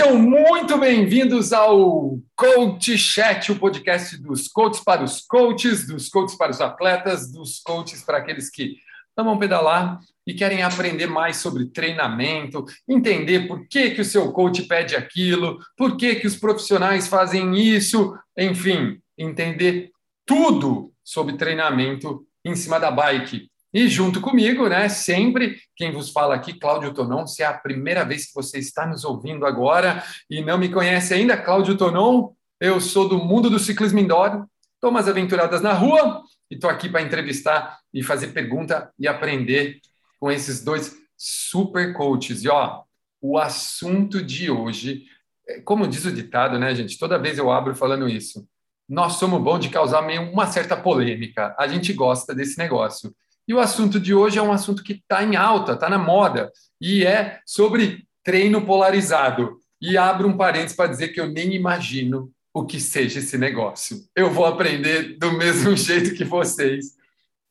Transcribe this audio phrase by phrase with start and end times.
[0.00, 6.38] Sejam muito bem-vindos ao Coach Chat, o podcast dos coaches para os coaches, dos coaches
[6.38, 8.76] para os atletas, dos coaches para aqueles que
[9.14, 14.62] amam pedalar e querem aprender mais sobre treinamento, entender por que, que o seu coach
[14.62, 19.90] pede aquilo, por que, que os profissionais fazem isso, enfim, entender
[20.24, 23.50] tudo sobre treinamento em cima da bike.
[23.72, 28.04] E junto comigo, né, sempre quem vos fala aqui, Cláudio Tonon, se é a primeira
[28.04, 32.80] vez que você está nos ouvindo agora e não me conhece ainda, Cláudio Tonon, eu
[32.80, 34.44] sou do mundo do ciclismo indoor,
[34.74, 39.80] estou umas aventuradas na rua e estou aqui para entrevistar e fazer pergunta e aprender
[40.18, 42.42] com esses dois super coaches.
[42.42, 42.82] E ó,
[43.20, 45.04] o assunto de hoje,
[45.46, 46.98] é, como diz o ditado, né, gente?
[46.98, 48.46] Toda vez eu abro falando isso.
[48.88, 51.54] Nós somos bons de causar meio uma certa polêmica.
[51.58, 53.14] A gente gosta desse negócio.
[53.46, 56.52] E o assunto de hoje é um assunto que está em alta, está na moda,
[56.80, 59.58] e é sobre treino polarizado.
[59.80, 63.98] E abro um parênteses para dizer que eu nem imagino o que seja esse negócio.
[64.14, 66.96] Eu vou aprender do mesmo jeito que vocês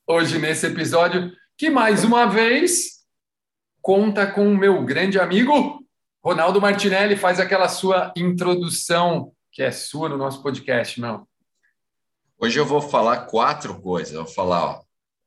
[0.06, 3.00] hoje nesse episódio, que mais uma vez
[3.82, 5.84] conta com o meu grande amigo
[6.24, 7.16] Ronaldo Martinelli.
[7.16, 11.26] Faz aquela sua introdução que é sua no nosso podcast, não?
[12.38, 14.14] Hoje eu vou falar quatro coisas.
[14.14, 14.82] Eu vou falar, ó,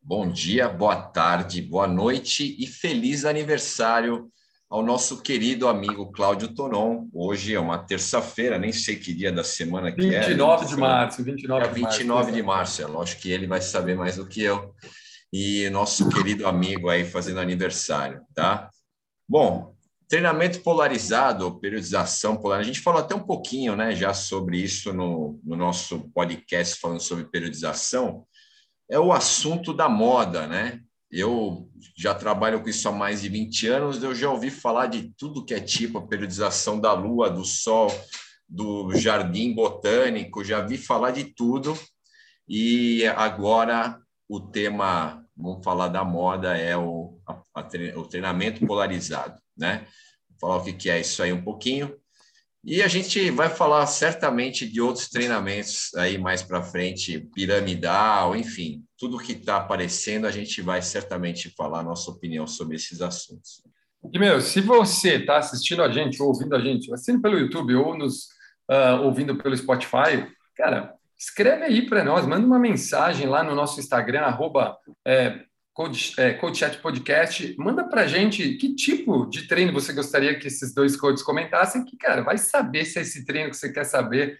[0.06, 4.30] Bom dia, boa tarde, boa noite e feliz aniversário
[4.70, 7.08] ao nosso querido amigo Cláudio Tonon.
[7.14, 10.28] Hoje é uma terça-feira, nem sei que dia da semana que 29 é.
[10.28, 12.34] 29 de março, 29 é 29 de março.
[12.34, 14.76] de março, é lógico que ele vai saber mais do que eu.
[15.31, 18.70] E nosso querido amigo aí fazendo aniversário, tá?
[19.28, 19.74] Bom,
[20.09, 22.70] treinamento polarizado, periodização polarizada.
[22.70, 27.00] A gente falou até um pouquinho, né, já sobre isso no, no nosso podcast falando
[27.00, 28.26] sobre periodização
[28.94, 30.80] é o assunto da moda, né?
[31.10, 35.12] Eu já trabalho com isso há mais de 20 anos, eu já ouvi falar de
[35.18, 37.88] tudo que é tipo, a periodização da lua, do sol,
[38.48, 41.76] do jardim botânico, já vi falar de tudo.
[42.48, 44.00] E agora
[44.30, 49.88] o tema, vamos falar da moda, é o, a, a, o treinamento polarizado, né?
[50.30, 51.98] Vou falar o que, que é isso aí um pouquinho.
[52.66, 58.85] E a gente vai falar certamente de outros treinamentos aí mais para frente, piramidal, enfim,
[58.97, 63.62] tudo que está aparecendo, a gente vai certamente falar a nossa opinião sobre esses assuntos.
[64.13, 67.75] E, meu, se você está assistindo a gente, ou ouvindo a gente, assistindo pelo YouTube
[67.75, 68.28] ou nos
[68.72, 70.25] uh, ouvindo pelo Spotify,
[70.56, 75.41] cara, escreve aí para nós, manda uma mensagem lá no nosso Instagram, arroba, é,
[75.73, 80.73] Coach, é, Chat Podcast, manda para gente que tipo de treino você gostaria que esses
[80.73, 84.39] dois coaches comentassem, que, cara, vai saber se é esse treino que você quer saber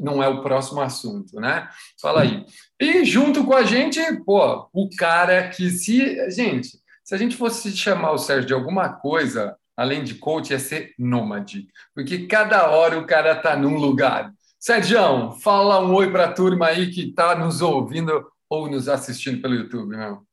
[0.00, 1.68] não é o próximo assunto, né?
[2.00, 2.44] Fala aí.
[2.80, 6.30] E junto com a gente, pô, o cara que se...
[6.30, 10.58] Gente, se a gente fosse chamar o Sérgio de alguma coisa, além de coach, ia
[10.58, 14.32] ser nômade, porque cada hora o cara tá num lugar.
[14.60, 19.42] Sérgio, fala um oi para a turma aí que está nos ouvindo ou nos assistindo
[19.42, 20.24] pelo YouTube, meu.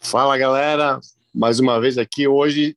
[0.00, 1.00] Fala galera,
[1.34, 2.76] mais uma vez aqui hoje,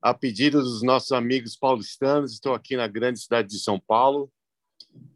[0.00, 4.30] a pedido dos nossos amigos paulistanos, estou aqui na grande cidade de São Paulo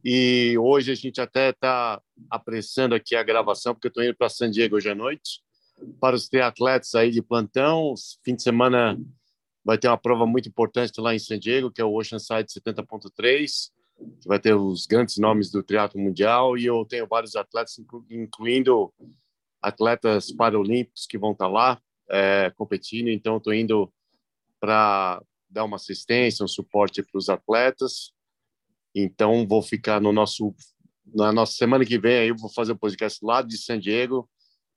[0.05, 4.29] e hoje a gente até está apressando aqui a gravação, porque eu estou indo para
[4.29, 5.41] San Diego hoje à noite,
[6.01, 7.95] para os triatletas aí de plantão.
[8.25, 8.99] Fim de semana
[9.65, 13.71] vai ter uma prova muito importante lá em San Diego, que é o Oceanside 70.3,
[14.21, 17.79] que vai ter os grandes nomes do triatlo mundial e eu tenho vários atletas,
[18.11, 18.93] incluindo
[19.63, 21.81] atletas paralímpicos que vão estar lá
[22.11, 23.93] é, competindo, então estou indo
[24.61, 28.13] para dar uma assistência, um suporte para os atletas.
[28.95, 30.55] Então vou ficar no nosso
[31.15, 33.79] na nossa semana que vem aí eu vou fazer o um podcast lá de San
[33.79, 34.29] Diego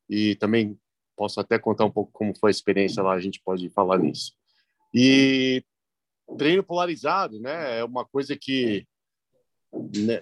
[0.09, 0.77] e também
[1.15, 4.33] posso até contar um pouco como foi a experiência lá, a gente pode falar nisso.
[4.93, 5.63] E
[6.37, 7.79] treino polarizado, né?
[7.79, 8.85] É uma coisa que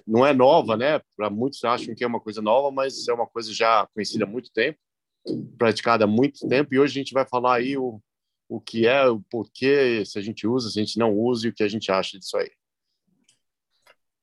[0.06, 1.02] não é nova, né?
[1.16, 4.28] Para muitos acham que é uma coisa nova, mas é uma coisa já conhecida há
[4.28, 4.79] muito tempo,
[5.58, 6.73] praticada há muito tempo.
[6.73, 8.02] E hoje a gente vai falar aí o,
[8.50, 11.50] o que é, o porquê, se a gente usa, se a gente não usa e
[11.50, 12.50] o que a gente acha disso aí.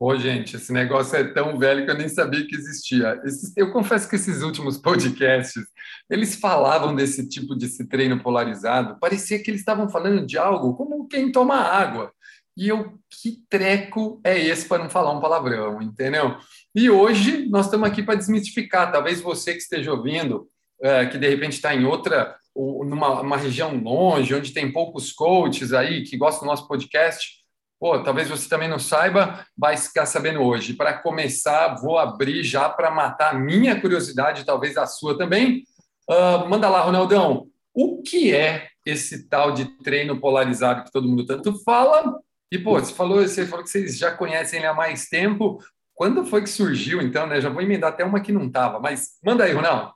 [0.03, 3.21] Ô, gente, esse negócio é tão velho que eu nem sabia que existia.
[3.55, 5.63] Eu confesso que esses últimos podcasts,
[6.09, 11.07] eles falavam desse tipo de treino polarizado, parecia que eles estavam falando de algo como
[11.07, 12.15] quem toma água.
[12.61, 16.37] E eu, que treco é esse para não falar um palavrão, entendeu?
[16.75, 18.93] E hoje nós estamos aqui para desmistificar.
[18.93, 20.47] Talvez você que esteja ouvindo,
[20.83, 26.03] é, que de repente está em outra, numa região longe, onde tem poucos coaches aí
[26.03, 27.39] que gostam do nosso podcast,
[27.81, 30.75] pô, talvez você também não saiba, vai ficar sabendo hoje.
[30.75, 35.65] Para começar, vou abrir já para matar a minha curiosidade, talvez a sua também.
[36.07, 37.47] Uh, manda lá, Ronaldão.
[37.73, 42.79] O que é esse tal de treino polarizado que todo mundo tanto fala E, pô,
[42.79, 45.59] você falou, você falou que vocês já conhecem ele há mais tempo.
[45.95, 47.41] Quando foi que surgiu, então, né?
[47.41, 49.93] Já vou emendar até uma que não estava, mas manda aí, Ronaldo.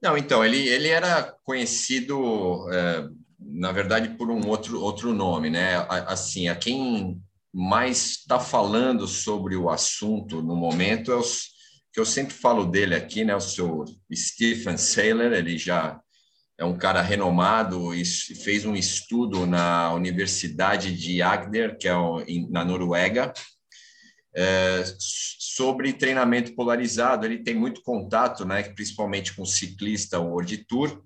[0.00, 3.08] Não, então, ele, ele era conhecido, é,
[3.38, 5.84] na verdade, por um outro, outro nome, né?
[6.06, 7.20] Assim, a quem
[7.52, 11.58] mais está falando sobre o assunto no momento é os
[11.92, 13.34] que eu sempre falo dele aqui, né?
[13.34, 16.00] O seu Stephen Saylor, ele já
[16.58, 21.92] é um cara renomado e fez um estudo na Universidade de Agder, que é
[22.50, 23.32] na Noruega,
[24.34, 27.24] é, sobre treinamento polarizado.
[27.24, 31.04] Ele tem muito contato, né, principalmente com ciclista World Tour,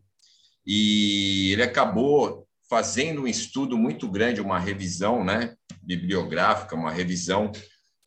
[0.67, 7.53] e ele acabou fazendo um estudo muito grande, uma revisão né, bibliográfica, uma revisão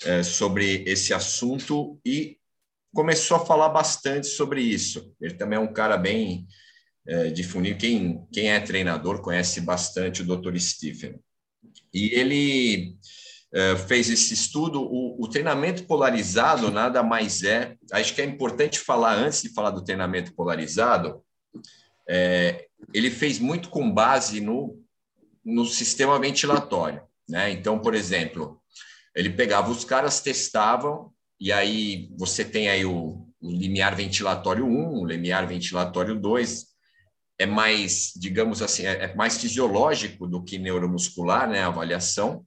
[0.03, 2.37] é, sobre esse assunto e
[2.91, 5.13] começou a falar bastante sobre isso.
[5.21, 6.47] Ele também é um cara bem
[7.07, 7.77] é, difundir.
[7.77, 10.57] Quem, quem é treinador conhece bastante o Dr.
[10.57, 11.19] Stephen.
[11.93, 12.97] E ele
[13.53, 14.81] é, fez esse estudo.
[14.81, 17.75] O, o, treinamento polarizado nada mais é.
[17.91, 21.23] Acho que é importante falar, antes de falar do treinamento polarizado,
[22.07, 24.81] é, ele fez muito com base no,
[25.43, 27.01] no sistema ventilatório.
[27.29, 27.51] Né?
[27.51, 28.61] Então, por exemplo,
[29.15, 34.99] ele pegava os caras, testavam, e aí você tem aí o, o limiar ventilatório 1,
[34.99, 36.74] o limiar ventilatório 2,
[37.37, 42.45] é mais, digamos assim, é, é mais fisiológico do que neuromuscular, né, a avaliação.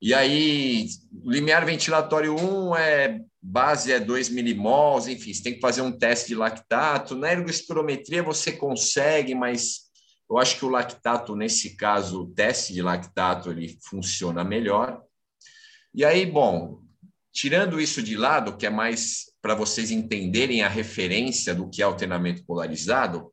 [0.00, 0.88] E aí,
[1.24, 6.28] limiar ventilatório 1 é base é 2 milimols, enfim, você tem que fazer um teste
[6.28, 7.14] de lactato.
[7.14, 9.90] Na ergospirometria você consegue, mas
[10.30, 15.02] eu acho que o lactato, nesse caso, o teste de lactato, ele funciona melhor.
[15.92, 16.80] E aí, bom,
[17.32, 21.86] tirando isso de lado, que é mais para vocês entenderem a referência do que é
[21.86, 23.32] o treinamento polarizado,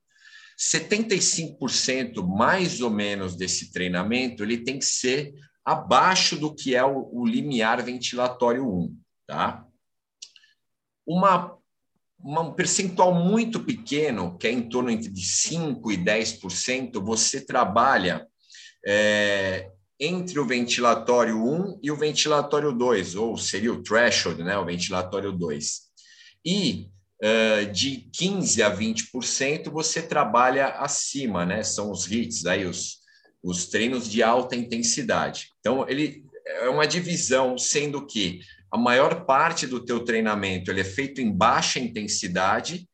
[0.57, 5.33] 75% mais ou menos desse treinamento ele tem que ser
[5.63, 9.65] abaixo do que é o, o limiar ventilatório 1, tá?
[11.05, 11.57] Uma,
[12.19, 18.25] uma, um percentual muito pequeno, que é em torno entre 5% e 10%, você trabalha
[18.85, 19.69] é,
[19.99, 25.31] entre o ventilatório 1 e o ventilatório 2, ou seria o threshold, né, o ventilatório
[25.31, 25.81] 2.
[26.45, 26.89] E
[27.71, 31.63] de 15% a 20% você trabalha acima, né?
[31.63, 32.97] São os hits, aí os,
[33.41, 35.49] os treinos de alta intensidade.
[35.59, 38.39] Então, ele é uma divisão, sendo que
[38.71, 42.87] a maior parte do teu treinamento ele é feito em baixa intensidade,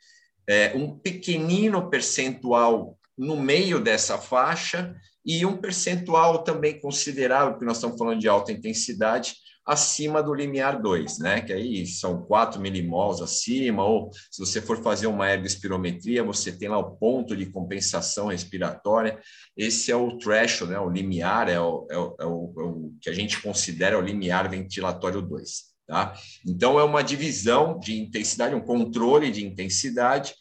[0.47, 4.95] é, um pequenino percentual no meio dessa faixa
[5.25, 9.35] e um percentual também considerável, porque nós estamos falando de alta intensidade,
[9.65, 11.41] acima do limiar 2, né?
[11.41, 16.67] Que aí são 4 milimols acima, ou se você for fazer uma ergospirometria, você tem
[16.67, 19.19] lá o ponto de compensação respiratória.
[19.55, 20.79] Esse é o threshold, né?
[20.79, 24.01] O limiar é o, é o, é o, é o que a gente considera o
[24.01, 25.49] limiar ventilatório 2,
[25.87, 26.13] tá?
[26.45, 30.33] Então é uma divisão de intensidade, um controle de intensidade.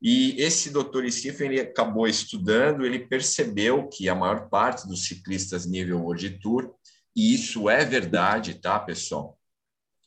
[0.00, 5.66] E esse doutor Stephen ele acabou estudando, ele percebeu que a maior parte dos ciclistas
[5.66, 6.72] nível World Tour
[7.18, 9.36] e isso é verdade, tá, pessoal?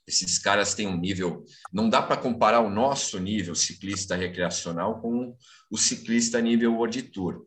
[0.08, 1.44] Esses caras têm um nível.
[1.70, 5.36] Não dá para comparar o nosso nível ciclista recreacional com
[5.70, 7.46] o ciclista nível World Tour.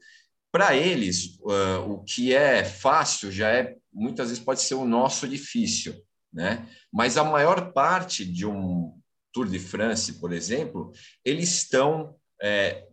[0.52, 5.26] Para eles, uh, o que é fácil já é, muitas vezes, pode ser o nosso
[5.26, 5.94] difícil,
[6.30, 6.68] né?
[6.92, 8.92] Mas a maior parte de um
[9.32, 10.92] Tour de France, por exemplo,
[11.24, 12.86] eles estão é,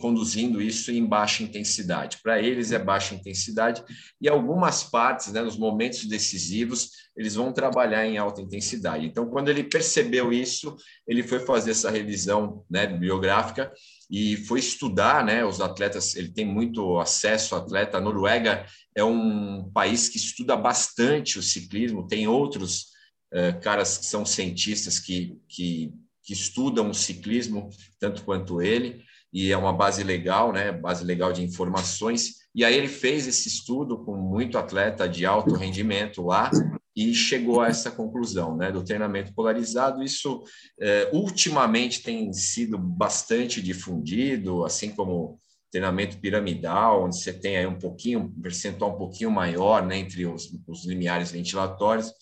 [0.00, 2.18] conduzindo isso em baixa intensidade.
[2.22, 3.84] Para eles é baixa intensidade
[4.20, 9.06] e algumas partes, né, nos momentos decisivos, eles vão trabalhar em alta intensidade.
[9.06, 10.74] Então, quando ele percebeu isso,
[11.06, 13.72] ele foi fazer essa revisão né, biográfica
[14.10, 16.16] e foi estudar, né, os atletas.
[16.16, 17.98] Ele tem muito acesso ao atleta.
[17.98, 22.08] A Noruega é um país que estuda bastante o ciclismo.
[22.08, 22.86] Tem outros
[23.32, 29.52] uh, caras que são cientistas que, que que estudam o ciclismo tanto quanto ele e
[29.52, 30.72] é uma base legal, né?
[30.72, 32.40] Base legal de informações.
[32.54, 36.50] E aí ele fez esse estudo com muito atleta de alto rendimento lá
[36.96, 38.72] e chegou a essa conclusão, né?
[38.72, 40.02] Do treinamento polarizado.
[40.02, 40.42] Isso
[40.80, 47.78] é, ultimamente tem sido bastante difundido, assim como treinamento piramidal, onde você tem aí um
[47.78, 49.98] pouquinho, um percentual um pouquinho maior, né?
[49.98, 52.12] Entre os, os limiares ventilatórios.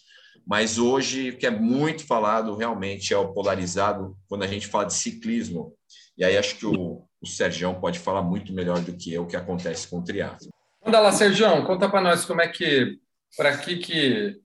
[0.46, 4.84] Mas hoje o que é muito falado realmente é o polarizado quando a gente fala
[4.86, 5.74] de ciclismo
[6.18, 9.26] e aí acho que o, o Sergião pode falar muito melhor do que eu o
[9.26, 10.48] que acontece com o triatlo.
[10.84, 12.98] Manda lá, Sergião, conta para nós como é que,
[13.36, 14.40] para que que,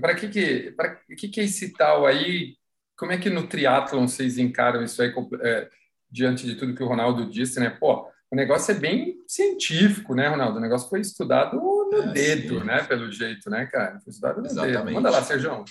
[0.00, 2.56] para que que, para que que esse tal aí,
[2.96, 5.68] como é que no triatlon vocês encaram isso aí é,
[6.10, 7.70] diante de tudo que o Ronaldo disse, né?
[7.70, 10.58] Pô, o negócio é bem científico, né, Ronaldo?
[10.58, 12.64] O negócio foi estudado no é, dedo, sim.
[12.64, 12.82] né?
[12.82, 14.00] Pelo jeito, né, cara?
[14.00, 14.84] Foi estudado no Exatamente.
[14.84, 14.94] dedo.
[14.94, 15.64] Manda lá, Sérgio.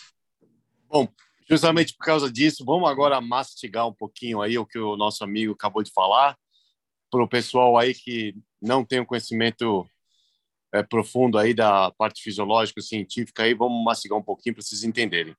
[0.87, 1.07] Bom,
[1.53, 5.53] justamente por causa disso, vamos agora mastigar um pouquinho aí o que o nosso amigo
[5.53, 6.35] acabou de falar,
[7.11, 9.87] para o pessoal aí que não tem o um conhecimento
[10.73, 15.35] é, profundo aí da parte fisiológica científica aí, vamos mastigar um pouquinho para vocês entenderem.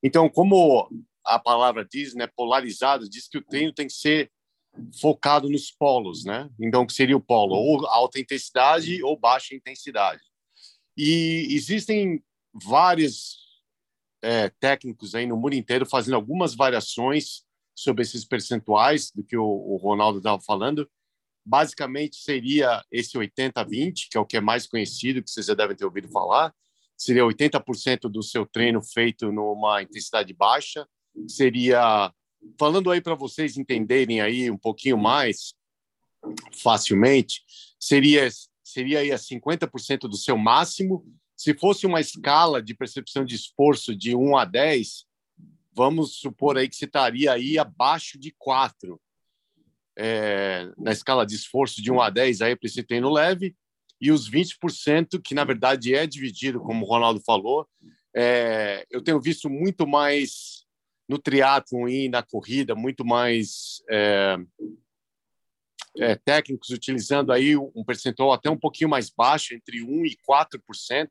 [0.00, 0.88] Então, como
[1.24, 4.30] a palavra diz, né, polarizado, diz que o treino tem que ser
[5.00, 6.48] focado nos polos, né?
[6.60, 10.22] Então, que seria o polo ou alta intensidade ou baixa intensidade.
[10.96, 13.45] E existem vários
[14.26, 19.44] é, técnicos aí no mundo inteiro fazendo algumas variações sobre esses percentuais do que o,
[19.44, 20.88] o Ronaldo estava falando.
[21.44, 25.76] Basicamente seria esse 80-20, que é o que é mais conhecido, que vocês já devem
[25.76, 26.52] ter ouvido falar.
[26.96, 30.88] Seria 80% do seu treino feito numa intensidade baixa.
[31.28, 32.12] Seria
[32.58, 35.54] falando aí para vocês entenderem aí um pouquinho mais
[36.52, 37.42] facilmente,
[37.78, 38.28] seria
[38.64, 41.06] seria aí a 50% do seu máximo.
[41.36, 45.04] Se fosse uma escala de percepção de esforço de 1 a 10,
[45.72, 49.00] vamos supor aí que você estaria aí abaixo de 4.
[49.98, 53.54] É, na escala de esforço de 1 a 10 aí para esse treino leve,
[54.00, 57.66] e os 20%, que na verdade é dividido, como o Ronaldo falou,
[58.14, 60.64] é, eu tenho visto muito mais
[61.08, 64.36] no triatlon e na corrida muito mais é,
[65.98, 71.08] é, técnicos utilizando aí um percentual até um pouquinho mais baixo, entre 1 e 4%,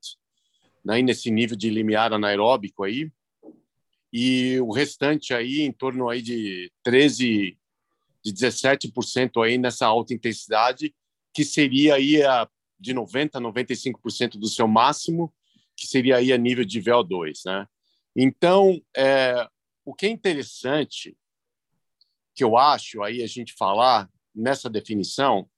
[0.83, 3.11] né, nesse nível de limiar anaeróbico aí.
[4.13, 7.57] E o restante aí em torno aí de 13
[8.23, 10.95] de 17% aí nessa alta intensidade,
[11.31, 12.49] que seria aí a,
[12.79, 15.31] de 90 a 95% do seu máximo,
[15.75, 17.67] que seria aí a nível de VO2, né?
[18.15, 19.47] Então, é,
[19.83, 21.15] o que é interessante,
[22.33, 25.49] que eu acho aí a gente falar nessa definição,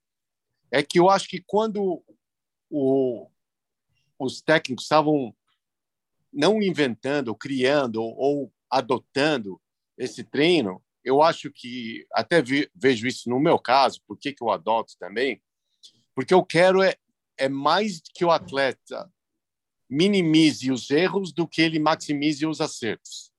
[0.70, 2.02] é que eu acho que quando
[2.70, 3.28] o,
[4.18, 5.34] os técnicos estavam
[6.32, 9.60] não inventando, criando ou adotando
[9.96, 12.42] esse treino, eu acho que até
[12.74, 15.42] vejo isso no meu caso, por que, que eu adoto também?
[16.14, 16.94] Porque eu quero é,
[17.36, 19.10] é mais que o atleta
[19.88, 23.32] minimize os erros do que ele maximize os acertos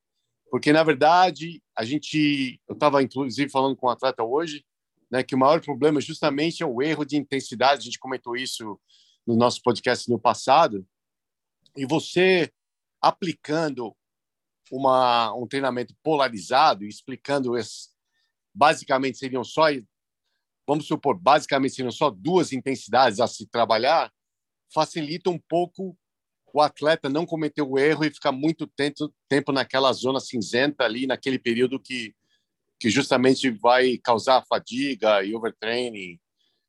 [0.50, 4.66] porque na verdade a gente, eu estava inclusive falando com um atleta hoje,
[5.12, 7.82] né, que o maior problema justamente é o erro de intensidade.
[7.82, 8.80] A gente comentou isso
[9.26, 10.86] no nosso podcast no passado.
[11.76, 12.52] E você
[13.02, 13.96] aplicando
[14.72, 17.90] uma, um treinamento polarizado, explicando esse,
[18.54, 19.66] basicamente seriam só,
[20.68, 24.12] vamos supor, basicamente seriam só duas intensidades a se trabalhar,
[24.74, 25.98] facilita um pouco
[26.54, 31.06] o atleta não cometer o erro e ficar muito tempo, tempo naquela zona cinzenta ali,
[31.06, 32.16] naquele período que,
[32.80, 36.18] que justamente vai causar fadiga e overtraining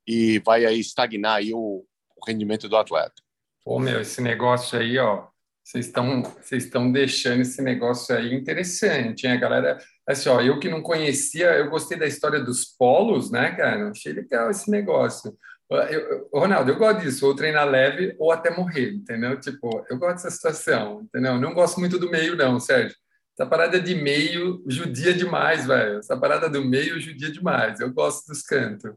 [0.07, 1.85] e vai aí estagnar aí o,
[2.17, 3.23] o rendimento do atleta.
[3.65, 5.29] Pô, meu, esse negócio aí, ó,
[5.63, 9.39] vocês estão vocês estão deixando esse negócio aí interessante, hein?
[9.39, 13.91] Galera, assim, ó, eu que não conhecia, eu gostei da história dos polos, né, cara?
[13.91, 15.37] Achei legal esse negócio.
[15.71, 19.39] Eu, Ronaldo, eu gosto disso, ou treinar leve ou até morrer, entendeu?
[19.39, 21.39] Tipo, eu gosto dessa situação, entendeu?
[21.39, 22.97] Não gosto muito do meio, não, Sérgio.
[23.41, 26.01] Essa parada de meio judia demais, velho.
[26.01, 27.81] Essa parada do meio judia demais.
[27.81, 28.93] Eu gosto dos cantos.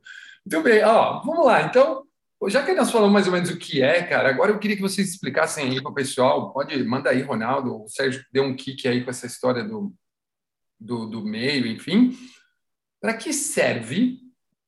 [0.45, 1.61] Muito bem, ó, vamos lá.
[1.61, 2.03] Então,
[2.49, 4.81] já que nós falamos mais ou menos o que é, cara, agora eu queria que
[4.81, 6.51] vocês explicassem aí para o pessoal.
[6.51, 7.83] Pode, manda aí, Ronaldo.
[7.83, 9.93] O Sérgio deu um kick aí com essa história do,
[10.77, 12.13] do, do meio, enfim.
[12.99, 14.19] Para que serve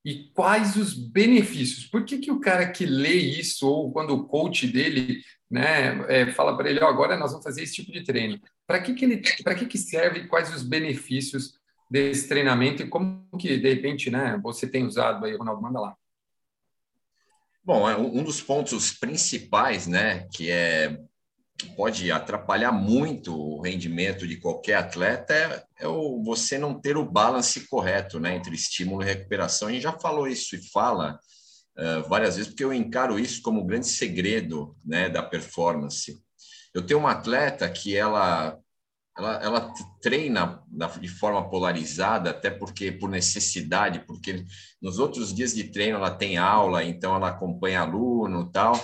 [0.06, 1.86] e quais os benefícios?
[1.86, 6.32] Por que, que o cara que lê isso, ou quando o coach dele né, é,
[6.32, 9.06] fala para ele, oh, agora nós vamos fazer esse tipo de treino, para que, que,
[9.06, 14.40] ele, que, que serve quais os benefícios desse treinamento e como que, de repente, né,
[14.42, 15.96] você tem usado aí, Ronaldo, manda lá.
[17.64, 21.00] Bom, é um dos pontos principais, né, que é
[21.76, 27.10] pode atrapalhar muito o rendimento de qualquer atleta é, é o, você não ter o
[27.10, 29.68] balance correto né, entre estímulo e recuperação.
[29.68, 31.18] A gente já falou isso e fala
[31.78, 36.22] uh, várias vezes, porque eu encaro isso como um grande segredo né, da performance.
[36.76, 38.60] Eu tenho uma atleta que ela,
[39.18, 40.62] ela, ela treina
[41.00, 44.46] de forma polarizada, até porque por necessidade, porque
[44.82, 48.76] nos outros dias de treino ela tem aula, então ela acompanha aluno tal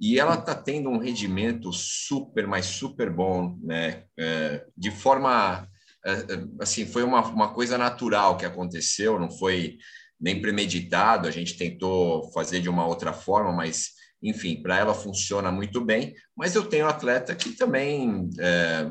[0.00, 4.04] e ela está tendo um rendimento super, mas super bom, né?
[4.18, 5.66] É, de forma,
[6.04, 9.78] é, é, assim, foi uma, uma coisa natural que aconteceu, não foi
[10.20, 13.90] nem premeditado, a gente tentou fazer de uma outra forma, mas,
[14.28, 18.90] enfim, para ela funciona muito bem, mas eu tenho atleta que também é,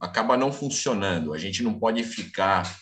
[0.00, 2.78] acaba não funcionando, a gente não pode ficar,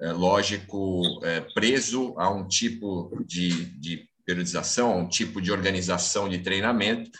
[0.00, 6.38] é, lógico, é, preso a um tipo de, de periodização, um tipo de organização de
[6.38, 7.10] treinamento.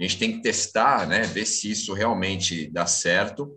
[0.00, 3.52] A gente tem que testar, né, ver se isso realmente dá certo.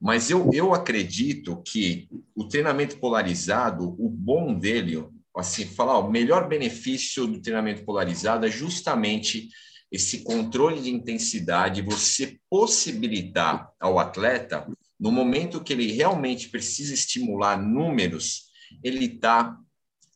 [0.00, 5.04] Mas eu, eu acredito que o treinamento polarizado, o bom dele,
[5.36, 9.48] assim, falar, o melhor benefício do treinamento polarizado é justamente
[9.90, 14.66] esse controle de intensidade, você possibilitar ao atleta,
[14.98, 18.50] no momento que ele realmente precisa estimular números,
[18.84, 19.56] ele está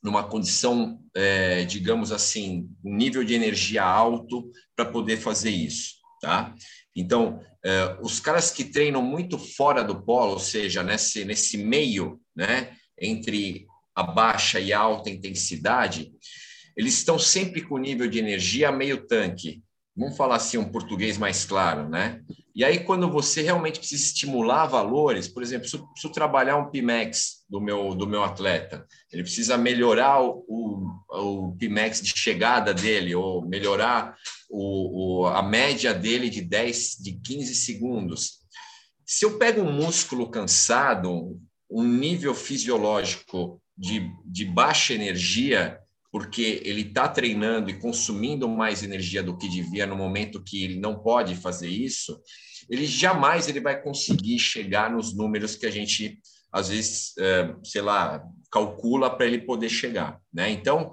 [0.03, 6.55] numa condição, é, digamos assim, um nível de energia alto para poder fazer isso, tá?
[6.95, 12.21] Então, é, os caras que treinam muito fora do polo, ou seja, nesse, nesse meio,
[12.37, 16.13] né, entre a baixa e a alta intensidade,
[16.77, 19.64] eles estão sempre com nível de energia meio tanque.
[19.97, 22.21] Vamos falar assim um português mais claro, né?
[22.55, 26.71] E aí, quando você realmente precisa estimular valores, por exemplo, se eu preciso trabalhar um
[26.71, 32.73] PIMEX do meu, do meu atleta, ele precisa melhorar o, o, o PIMEX de chegada
[32.73, 34.17] dele, ou melhorar
[34.49, 38.45] o, o, a média dele de 10, de 15 segundos.
[39.05, 45.81] Se eu pego um músculo cansado, um nível fisiológico de, de baixa energia,
[46.15, 50.79] porque ele está treinando e consumindo mais energia do que devia no momento que ele
[50.79, 52.23] não pode fazer isso,
[52.71, 56.21] ele jamais ele vai conseguir chegar nos números que a gente
[56.53, 60.51] às vezes, é, sei lá, calcula para ele poder chegar, né?
[60.51, 60.93] Então,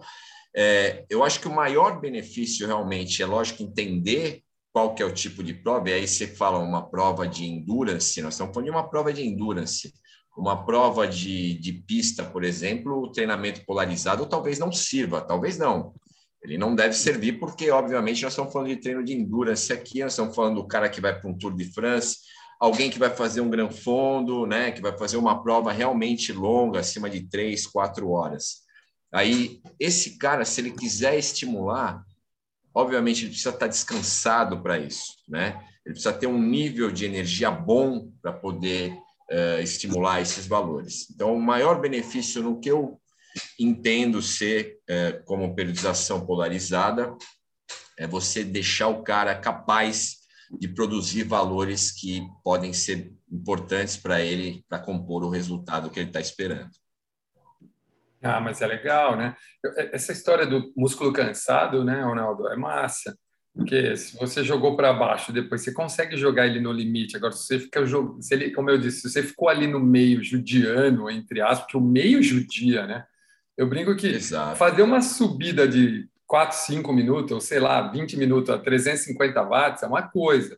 [0.55, 4.41] é, eu acho que o maior benefício realmente é, lógico, entender
[4.73, 8.23] qual que é o tipo de prova, e aí você fala uma prova de endurance,
[8.23, 9.93] nós estamos falando de uma prova de endurance,
[10.38, 15.93] uma prova de, de pista, por exemplo, o treinamento polarizado talvez não sirva, talvez não.
[16.41, 20.13] Ele não deve servir porque, obviamente, nós estamos falando de treino de endurance aqui, nós
[20.13, 22.17] estamos falando do cara que vai para um Tour de France,
[22.59, 26.79] alguém que vai fazer um Gran Fondo, né, que vai fazer uma prova realmente longa,
[26.79, 28.61] acima de três, quatro horas.
[29.13, 32.03] Aí, esse cara, se ele quiser estimular,
[32.74, 35.61] obviamente, ele precisa estar descansado para isso, né?
[35.85, 38.98] Ele precisa ter um nível de energia bom para poder
[39.31, 41.09] uh, estimular esses valores.
[41.09, 43.00] Então, o maior benefício no que eu
[43.59, 47.15] entendo ser uh, como periodização polarizada
[47.98, 50.17] é você deixar o cara capaz
[50.59, 56.09] de produzir valores que podem ser importantes para ele para compor o resultado que ele
[56.09, 56.72] está esperando.
[58.22, 59.35] Ah, mas é legal, né?
[59.91, 63.17] Essa história do músculo cansado, né, Ronaldo, é massa.
[63.53, 67.18] Porque se você jogou para baixo, depois você consegue jogar ele no limite.
[67.18, 67.85] Agora, se você fica
[68.20, 71.77] se ele, como eu disse, se você ficou ali no meio judiano, entre aspas, que
[71.77, 73.05] o meio judia, né?
[73.57, 74.55] Eu brinco que Exato.
[74.55, 79.83] fazer uma subida de 4, 5 minutos, ou sei lá, 20 minutos a 350 watts
[79.83, 80.57] é uma coisa.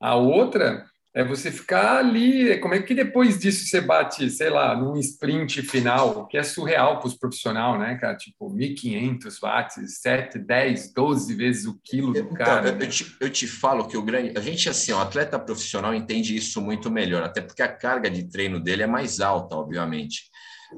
[0.00, 0.86] A outra
[1.18, 2.60] é você ficar ali.
[2.60, 7.00] Como é que depois disso você bate, sei lá, num sprint final, que é surreal
[7.00, 8.16] para os profissionais, né, cara?
[8.16, 12.68] Tipo, 1.500 watts, 7, 10, 12 vezes o quilo do então, cara.
[12.68, 14.38] Eu, te, eu te falo que o grande.
[14.38, 18.30] A gente, assim, o atleta profissional entende isso muito melhor, até porque a carga de
[18.30, 20.30] treino dele é mais alta, obviamente.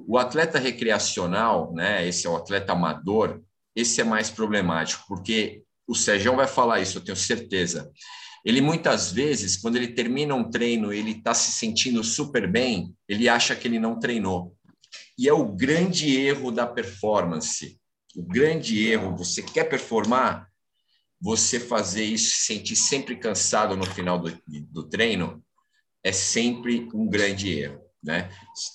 [0.09, 3.42] O atleta recreacional, né, esse é o atleta amador,
[3.76, 7.90] esse é mais problemático, porque o Sérgio vai falar isso, eu tenho certeza
[8.44, 13.29] ele muitas vezes, quando ele termina um treino, ele está se sentindo super bem, ele
[13.29, 14.57] acha que ele não treinou.
[15.18, 17.79] E é o grande erro da performance.
[18.16, 20.48] O grande erro, você quer performar,
[21.20, 25.44] você fazer isso, se sentir sempre cansado no final do, do treino,
[26.03, 27.81] é sempre um grande erro.
[28.03, 28.31] Né?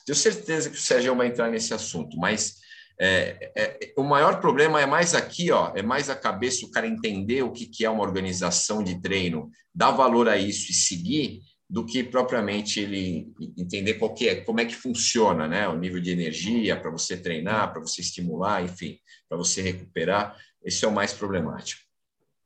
[0.05, 2.57] Tenho certeza que o Sérgio vai entrar nesse assunto, mas
[2.99, 6.87] é, é, o maior problema é mais aqui, ó, é mais a cabeça, o cara
[6.87, 11.41] entender o que, que é uma organização de treino, dar valor a isso e seguir,
[11.69, 15.67] do que propriamente ele entender qual que é, como é que funciona, né?
[15.67, 20.35] O nível de energia para você treinar, para você estimular, enfim, para você recuperar.
[20.63, 21.81] Esse é o mais problemático.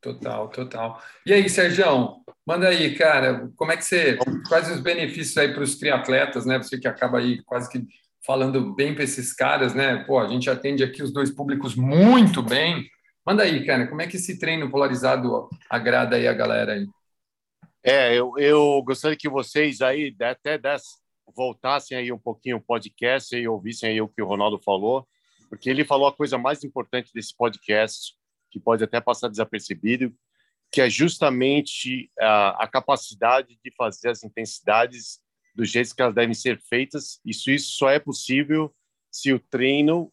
[0.02, 1.04] Total, total.
[1.26, 4.18] E aí, Sérgio, manda aí, cara, como é que você.
[4.48, 6.58] Quais os benefícios aí para os triatletas, né?
[6.58, 7.86] Você que acaba aí quase que
[8.30, 10.04] falando bem para esses caras, né?
[10.04, 12.88] Pô, a gente atende aqui os dois públicos muito bem.
[13.26, 16.88] Manda aí, cara, como é que esse treino polarizado agrada aí a galera aí?
[17.84, 20.90] É, eu, eu gostaria que vocês aí até desse,
[21.36, 25.08] voltassem aí um pouquinho o podcast e ouvissem aí o que o Ronaldo falou,
[25.50, 28.14] porque ele falou a coisa mais importante desse podcast,
[28.52, 30.14] que pode até passar desapercebido,
[30.72, 35.20] que é justamente a, a capacidade de fazer as intensidades
[35.60, 37.20] do jeito que elas devem ser feitas.
[37.26, 38.74] Isso, isso só é possível
[39.12, 40.10] se o treino,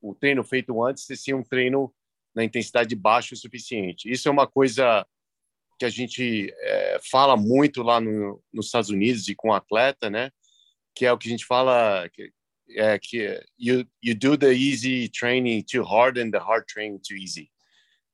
[0.00, 1.92] o treino feito antes, se um treino
[2.32, 4.08] na intensidade baixa o suficiente.
[4.08, 5.04] Isso é uma coisa
[5.76, 10.30] que a gente é, fala muito lá no, nos Estados Unidos e com atleta, né?
[10.94, 12.30] Que é o que a gente fala que
[12.76, 17.16] é que you you do the easy training too hard and the hard training too
[17.16, 17.50] easy.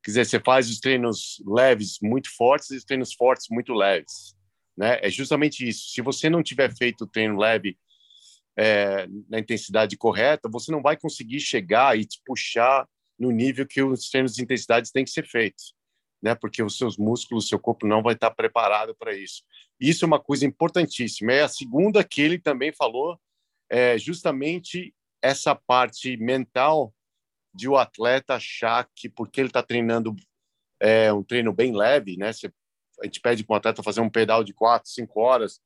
[0.02, 4.35] Quer dizer, você faz os treinos leves muito fortes e os treinos fortes muito leves.
[4.76, 4.98] Né?
[5.02, 5.90] É justamente isso.
[5.90, 7.78] Se você não tiver feito o treino leve
[8.56, 13.82] é, na intensidade correta, você não vai conseguir chegar e te puxar no nível que
[13.82, 15.74] os treinos de intensidade têm que ser feitos,
[16.22, 16.34] né?
[16.34, 19.42] Porque os seus músculos, seu corpo não vai estar preparado para isso.
[19.80, 21.32] Isso é uma coisa importantíssima.
[21.32, 23.18] É a segunda que ele também falou,
[23.70, 26.94] é justamente essa parte mental
[27.54, 30.14] de o atleta achar que porque ele está treinando
[30.78, 32.32] é, um treino bem leve, né?
[32.32, 32.52] Você,
[33.00, 35.60] a gente pede para um atleta fazer um pedal de quatro, cinco horas,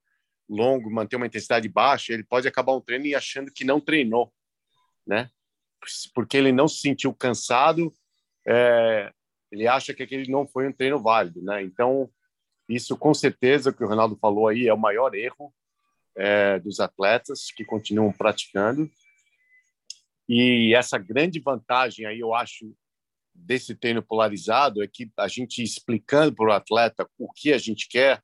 [0.49, 4.33] longo, manter uma intensidade baixa, ele pode acabar um treino e achando que não treinou,
[5.07, 5.29] né?
[6.13, 7.93] Porque ele não se sentiu cansado,
[8.45, 9.11] é,
[9.51, 11.63] ele acha que aquele não foi um treino válido, né?
[11.63, 12.09] Então,
[12.67, 15.53] isso com certeza que o Ronaldo falou aí é o maior erro
[16.15, 18.89] é, dos atletas que continuam praticando.
[20.27, 22.73] E essa grande vantagem aí, eu acho,
[23.33, 27.87] desse treino polarizado é que a gente explicando para o atleta o que a gente
[27.87, 28.21] quer,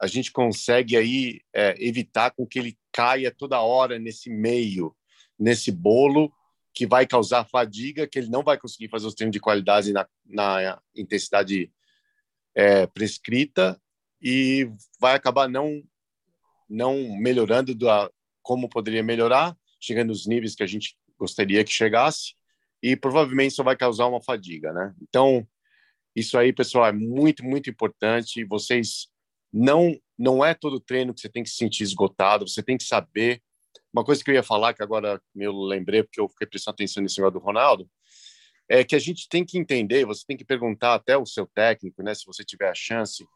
[0.00, 4.96] a gente consegue aí é, evitar com que ele caia toda hora nesse meio,
[5.38, 6.32] nesse bolo
[6.74, 10.08] que vai causar fadiga, que ele não vai conseguir fazer os treinos de qualidade na,
[10.24, 11.70] na intensidade
[12.54, 13.80] é, prescrita
[14.20, 14.68] e
[15.00, 15.82] vai acabar não
[16.68, 22.34] não melhorando da como poderia melhorar, chegando nos níveis que a gente gostaria que chegasse
[22.82, 24.94] e provavelmente só vai causar uma fadiga, né?
[25.00, 25.46] Então,
[26.14, 28.44] isso aí, pessoal, é muito, muito importante.
[28.44, 29.08] Vocês
[29.52, 32.84] não não é todo treino que você tem que se sentir esgotado, você tem que
[32.84, 33.42] saber.
[33.92, 37.02] Uma coisa que eu ia falar, que agora eu lembrei, porque eu fiquei prestando atenção
[37.02, 37.90] nesse negócio do Ronaldo,
[38.68, 42.02] é que a gente tem que entender, você tem que perguntar até o seu técnico,
[42.02, 43.26] né, se você tiver a chance,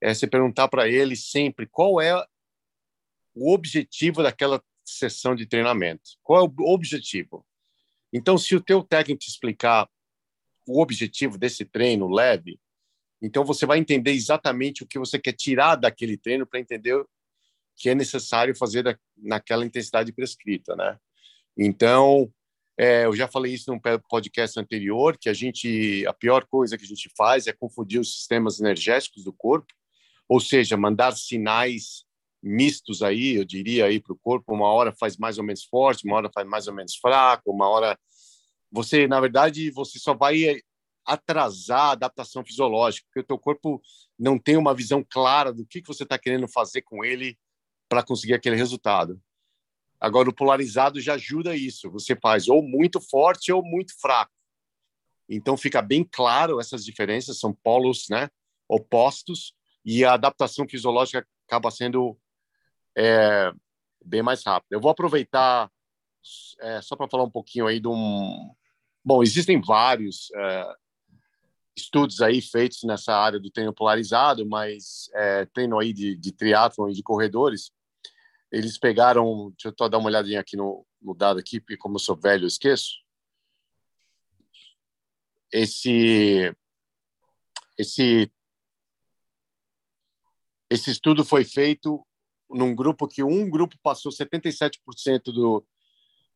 [0.00, 2.14] é você perguntar para ele sempre qual é
[3.34, 6.02] o objetivo daquela sessão de treinamento.
[6.22, 7.46] Qual é o objetivo?
[8.16, 9.90] Então, se o teu técnico te explicar
[10.68, 12.60] o objetivo desse treino leve,
[13.20, 17.04] então você vai entender exatamente o que você quer tirar daquele treino para entender
[17.76, 20.96] que é necessário fazer naquela intensidade prescrita, né?
[21.58, 22.32] Então,
[22.78, 26.84] é, eu já falei isso num podcast anterior, que a gente, a pior coisa que
[26.84, 29.74] a gente faz é confundir os sistemas energéticos do corpo,
[30.28, 32.04] ou seja, mandar sinais
[32.44, 36.06] mistos aí, eu diria aí para o corpo, uma hora faz mais ou menos forte,
[36.06, 37.98] uma hora faz mais ou menos fraco, uma hora
[38.70, 40.60] você, na verdade, você só vai
[41.06, 43.80] atrasar a adaptação fisiológica, porque o teu corpo
[44.18, 47.38] não tem uma visão clara do que, que você está querendo fazer com ele
[47.88, 49.20] para conseguir aquele resultado.
[50.00, 51.90] Agora, o polarizado já ajuda isso.
[51.92, 54.32] Você faz ou muito forte ou muito fraco.
[55.28, 58.28] Então, fica bem claro essas diferenças, são polos né,
[58.68, 59.54] opostos,
[59.84, 62.18] e a adaptação fisiológica acaba sendo
[62.96, 63.52] é,
[64.04, 64.72] bem mais rápido.
[64.72, 65.70] Eu vou aproveitar
[66.60, 68.54] é, só para falar um pouquinho aí de um.
[69.04, 70.74] Bom, existem vários é,
[71.76, 76.88] estudos aí feitos nessa área do treino polarizado, mas é, treino aí de, de triatlon
[76.88, 77.70] e de corredores.
[78.50, 82.00] Eles pegaram, deixa eu dar uma olhadinha aqui no, no dado aqui, porque como eu
[82.00, 83.02] sou velho, eu esqueço.
[85.52, 86.54] Esse
[87.76, 88.32] esse
[90.70, 92.04] esse estudo foi feito
[92.50, 95.64] num grupo que um grupo passou 77% do,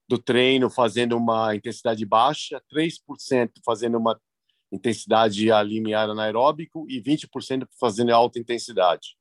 [0.08, 4.20] do treino fazendo uma intensidade baixa, 3% fazendo uma
[4.70, 9.16] intensidade limiar anaeróbico e 20% fazendo alta intensidade.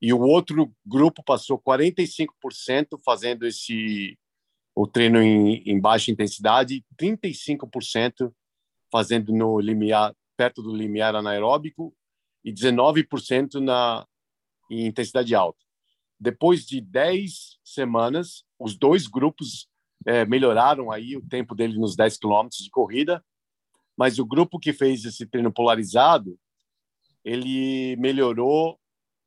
[0.00, 4.18] E o outro grupo passou 45% fazendo esse
[4.74, 8.32] o treino em, em baixa intensidade e 35%
[8.90, 11.94] fazendo no limiar perto do limiar anaeróbico
[12.42, 14.06] e 19% na
[14.70, 15.58] em intensidade alta.
[16.20, 19.68] Depois de 10 semanas, os dois grupos
[20.06, 23.24] é, melhoraram aí o tempo dele nos 10 quilômetros de corrida,
[23.96, 26.38] mas o grupo que fez esse treino polarizado,
[27.24, 28.78] ele melhorou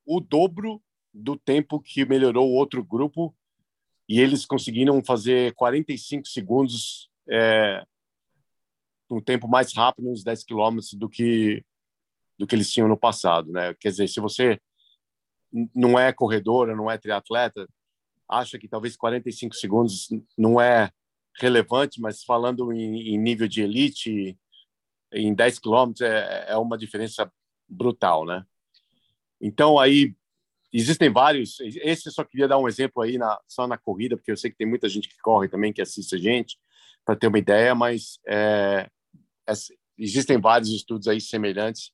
[0.06, 0.82] o dobro
[1.14, 3.36] do tempo que melhorou o outro grupo
[4.08, 7.86] e eles conseguiram fazer 45 segundos é,
[9.10, 11.64] um tempo mais rápido nos 10 quilômetros do que
[12.38, 13.76] do que eles tinham no passado, né?
[13.76, 14.60] Quer dizer, se você
[15.74, 17.68] não é corredora, não é triatleta,
[18.28, 20.92] acha que talvez 45 segundos não é
[21.40, 24.38] relevante, mas falando em, em nível de elite,
[25.12, 27.32] em 10 quilômetros é, é uma diferença
[27.68, 28.46] brutal, né?
[29.40, 30.16] Então aí
[30.72, 31.60] existem vários.
[31.60, 34.50] Esse eu só queria dar um exemplo aí na, só na corrida, porque eu sei
[34.50, 36.58] que tem muita gente que corre também que assiste a gente
[37.06, 38.90] para ter uma ideia, mas é,
[39.48, 39.54] é,
[39.98, 41.92] existem vários estudos aí semelhantes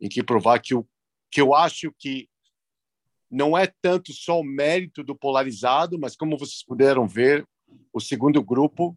[0.00, 0.86] em que provar que o
[1.30, 2.28] que eu acho que
[3.30, 7.46] não é tanto só o mérito do polarizado, mas como vocês puderam ver,
[7.92, 8.96] o segundo grupo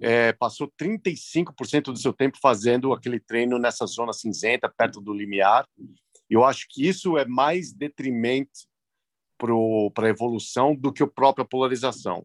[0.00, 5.66] é, passou 35% do seu tempo fazendo aquele treino nessa zona cinzenta, perto do limiar.
[6.30, 8.68] Eu acho que isso é mais detrimento
[9.94, 12.24] para a evolução do que a própria polarização,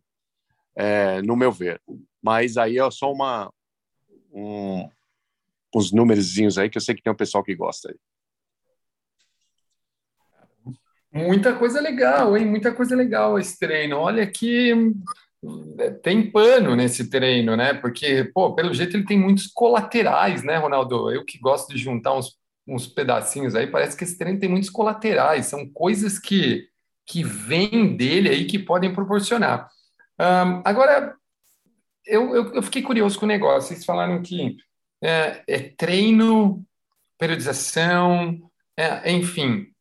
[0.75, 1.81] é, no meu ver.
[2.21, 3.51] Mas aí é só uma
[4.31, 4.89] um,
[5.75, 7.97] uns númerozinhos aí que eu sei que tem um pessoal que gosta aí.
[11.13, 12.45] Muita coisa legal, hein?
[12.45, 13.97] Muita coisa legal esse treino.
[13.97, 14.73] Olha que
[15.77, 17.73] é, tem pano nesse treino, né?
[17.73, 21.11] Porque, pô, pelo jeito ele tem muitos colaterais, né, Ronaldo?
[21.11, 24.69] Eu que gosto de juntar uns, uns pedacinhos aí, parece que esse treino tem muitos
[24.69, 26.67] colaterais, são coisas que,
[27.05, 29.69] que vêm dele aí que podem proporcionar.
[30.19, 31.15] Um, agora,
[32.05, 33.69] eu, eu, eu, fiquei curioso com o negócio.
[33.69, 34.57] Vocês falaram que
[35.03, 36.63] é, é treino,
[37.19, 38.39] periodização,
[38.77, 39.72] é, enfim.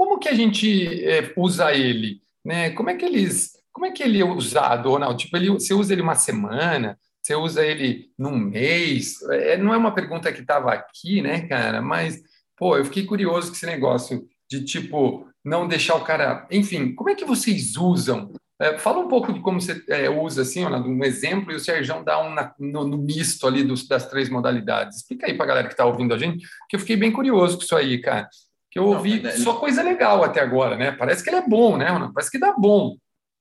[0.00, 2.22] Como que a gente é, usa ele?
[2.42, 2.70] Né?
[2.70, 5.18] Como é que eles, como é que ele é usado, Ronaldo?
[5.18, 9.20] Tipo, ele, você usa ele uma semana, você usa ele num mês?
[9.30, 11.82] É, não é uma pergunta que estava aqui, né, cara?
[11.82, 12.18] Mas,
[12.56, 16.48] pô, eu fiquei curioso com esse negócio de tipo não deixar o cara.
[16.50, 20.42] Enfim, como é que vocês usam é, fala um pouco de como você é, usa,
[20.42, 24.08] assim, um exemplo, e o Sérgio dá um na, no, no, misto ali dos, das
[24.08, 24.98] três modalidades.
[24.98, 27.58] Explica aí para a galera que está ouvindo a gente, que eu fiquei bem curioso
[27.58, 28.28] com isso aí, cara.
[28.70, 30.92] Que eu ouvi Não, só coisa legal até agora, né?
[30.92, 31.86] Parece que ele é bom, né?
[32.14, 32.96] Parece que dá bom.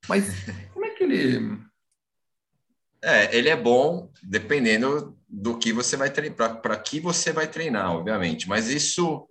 [0.07, 0.25] Mas
[0.73, 1.59] como é que ele.
[3.01, 7.95] É, ele é bom dependendo do que você vai treinar, para que você vai treinar,
[7.95, 8.49] obviamente.
[8.49, 9.27] Mas isso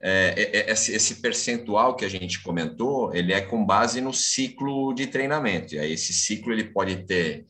[0.00, 4.14] é, é, é, esse, esse, percentual que a gente comentou, ele é com base no
[4.14, 5.74] ciclo de treinamento.
[5.74, 7.46] E aí esse ciclo ele pode ter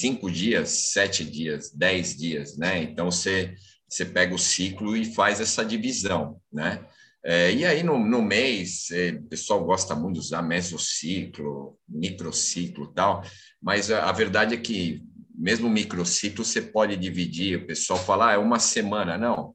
[0.00, 2.82] cinco dias, sete dias, dez dias, né?
[2.82, 3.54] Então você
[3.88, 6.84] você pega o ciclo e faz essa divisão, né?
[7.24, 12.92] É, e aí no, no mês é, o pessoal gosta muito de usar mesociclo, microciclo,
[12.94, 13.22] tal.
[13.60, 15.02] Mas a, a verdade é que
[15.34, 17.58] mesmo microciclo você pode dividir.
[17.58, 19.54] O pessoal fala, ah, é uma semana, não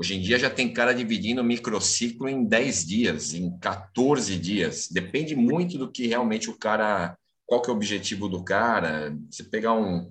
[0.00, 4.88] Hoje em dia já tem cara dividindo microciclo em 10 dias, em 14 dias.
[4.90, 7.14] Depende muito do que realmente o cara.
[7.50, 9.12] Qual que é o objetivo do cara?
[9.28, 10.08] Você pegar um,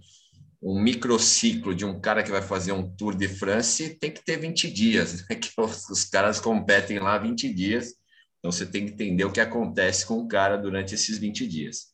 [0.61, 4.35] um microciclo de um cara que vai fazer um Tour de France, tem que ter
[4.35, 5.35] 20 dias, né?
[5.39, 7.93] que os, os caras competem lá 20 dias.
[8.39, 11.93] Então você tem que entender o que acontece com o cara durante esses 20 dias.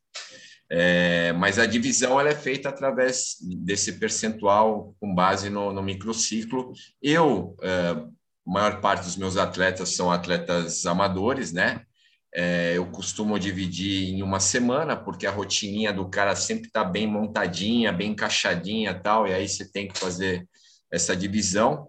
[0.67, 6.73] É, mas a divisão ela é feita através desse percentual com base no, no microciclo.
[6.99, 8.03] Eu, é,
[8.43, 11.84] maior parte dos meus atletas são atletas amadores, né?
[12.37, 17.07] É, eu costumo dividir em uma semana, porque a rotininha do cara sempre está bem
[17.07, 20.45] montadinha, bem encaixadinha tal, e aí você tem que fazer
[20.91, 21.87] essa divisão.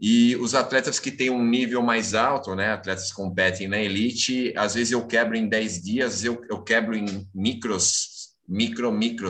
[0.00, 4.52] E os atletas que têm um nível mais alto, né, atletas que competem na elite,
[4.56, 8.14] às vezes eu quebro em 10 dias, eu, eu quebro em micros
[8.48, 9.28] micro, micro,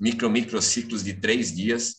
[0.00, 1.96] micro, micro ciclos de três dias,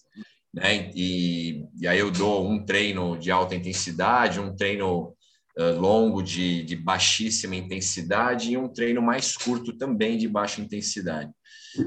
[0.53, 0.91] né?
[0.95, 5.15] E, e aí eu dou um treino de alta intensidade, um treino
[5.63, 11.31] longo de, de baixíssima intensidade e um treino mais curto também de baixa intensidade.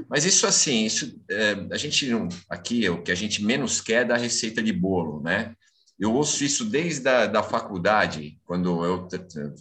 [0.09, 2.09] Mas isso assim, isso é, a gente
[2.49, 5.53] aqui o que a gente menos quer é da receita de bolo, né?
[5.99, 9.07] Eu ouço isso desde a da faculdade, quando eu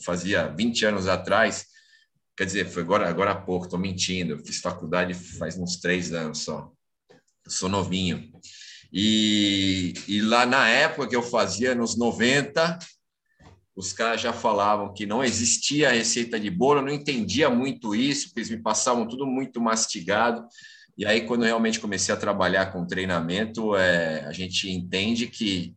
[0.04, 1.66] fazia 20 anos atrás,
[2.36, 4.32] Quer dizer, foi agora, agora há pouco, estou mentindo.
[4.32, 6.70] Eu fiz faculdade faz uns três anos só.
[7.46, 8.32] Sou novinho.
[8.92, 12.78] E, e lá na época que eu fazia, nos 90,
[13.74, 18.28] os caras já falavam que não existia receita de bolo, eu não entendia muito isso,
[18.28, 20.46] porque eles me passavam tudo muito mastigado.
[20.96, 25.74] E aí, quando realmente comecei a trabalhar com treinamento, é, a gente entende que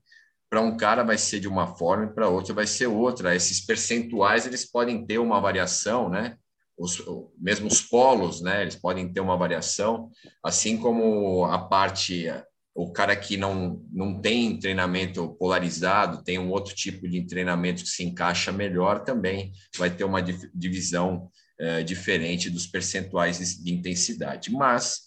[0.49, 3.35] para um cara vai ser de uma forma e para outro vai ser outra.
[3.35, 6.37] Esses percentuais eles podem ter uma variação, né?
[6.77, 7.01] os,
[7.37, 10.09] mesmo os polos, né, eles podem ter uma variação,
[10.43, 12.27] assim como a parte,
[12.75, 17.89] o cara que não, não tem treinamento polarizado, tem um outro tipo de treinamento que
[17.89, 24.51] se encaixa melhor, também vai ter uma divisão é, diferente dos percentuais de intensidade.
[24.51, 25.05] Mas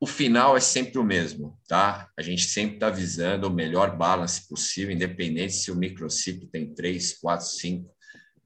[0.00, 2.08] o final é sempre o mesmo, tá?
[2.16, 7.18] A gente sempre está visando o melhor balance possível, independente se o microciclo tem 3,
[7.18, 7.90] 4, 5,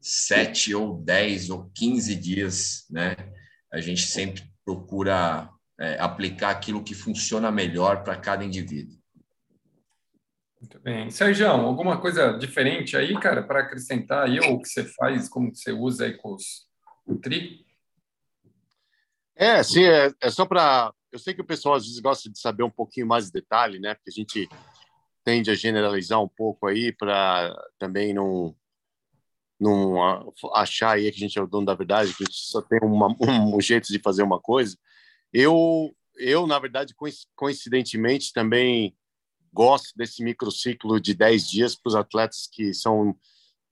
[0.01, 3.17] sete ou dez ou quinze dias, né?
[3.73, 8.97] A gente sempre procura é, aplicar aquilo que funciona melhor para cada indivíduo.
[10.61, 11.11] Muito bem.
[11.11, 15.55] Sérgio, alguma coisa diferente aí, cara, para acrescentar aí, ou o que você faz, como
[15.55, 16.67] você usa aí com os
[17.07, 17.65] o tri?
[19.35, 20.93] É, sim, é, é só para.
[21.13, 23.79] Eu sei que o pessoal às vezes gosta de saber um pouquinho mais de detalhe,
[23.79, 23.95] né?
[23.95, 24.49] Porque a gente
[25.25, 28.55] tende a generalizar um pouco aí para também não
[29.59, 29.97] não
[30.55, 32.79] achar aí que a gente é o dono da verdade, que a gente só tem
[32.83, 34.77] uma, um jeito de fazer uma coisa.
[35.39, 36.95] Eu, eu na verdade,
[37.35, 38.97] coincidentemente, também
[39.53, 43.15] gosto desse microciclo de 10 dias para os atletas que são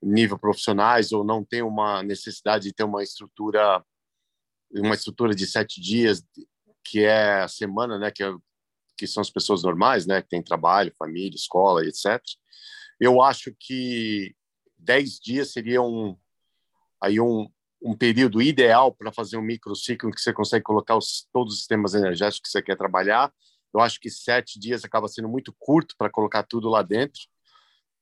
[0.02, 3.82] nível profissionais ou não têm uma necessidade de ter uma estrutura
[4.74, 6.22] uma estrutura de sete dias
[6.84, 8.30] que é a semana, né, que, é,
[8.98, 12.20] que são as pessoas normais, né, que tem trabalho, família, escola, etc.
[13.00, 14.36] Eu acho que
[14.76, 16.14] dez dias seria um
[17.00, 17.50] aí um,
[17.84, 21.92] um período ideal para fazer um microciclo que você consegue colocar os, todos os sistemas
[21.92, 23.30] energéticos que você quer trabalhar.
[23.74, 27.20] Eu acho que sete dias acaba sendo muito curto para colocar tudo lá dentro.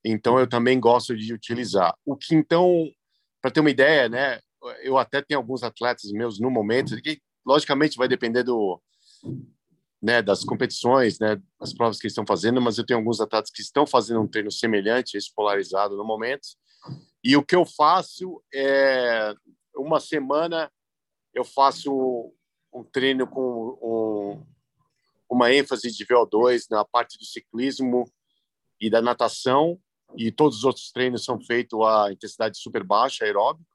[0.05, 1.97] Então, eu também gosto de utilizar.
[2.05, 2.89] O que, então,
[3.41, 4.39] para ter uma ideia, né,
[4.83, 8.81] eu até tenho alguns atletas meus no momento, que logicamente vai depender do,
[10.01, 13.51] né, das competições, né, das provas que eles estão fazendo, mas eu tenho alguns atletas
[13.51, 16.47] que estão fazendo um treino semelhante, esse polarizado no momento.
[17.25, 19.35] E o que eu faço é
[19.77, 20.71] uma semana
[21.35, 22.33] eu faço
[22.73, 24.47] um treino com um,
[25.31, 28.05] uma ênfase de VO2 na parte do ciclismo
[28.81, 29.79] e da natação,
[30.17, 33.71] e todos os outros treinos são feitos a intensidade super baixa, aeróbico.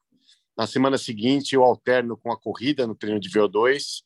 [0.55, 4.03] Na semana seguinte, eu alterno com a corrida no treino de VO2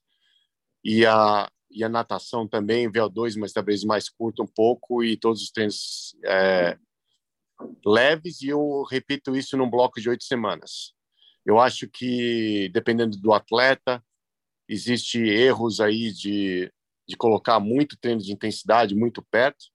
[0.83, 5.41] e a, e a natação também, VO2, mas talvez mais curto um pouco, e todos
[5.41, 6.77] os treinos é,
[7.85, 10.93] leves, e eu repito isso num bloco de oito semanas.
[11.45, 14.03] Eu acho que, dependendo do atleta,
[14.67, 16.71] existe erros aí de,
[17.07, 19.65] de colocar muito treino de intensidade muito perto.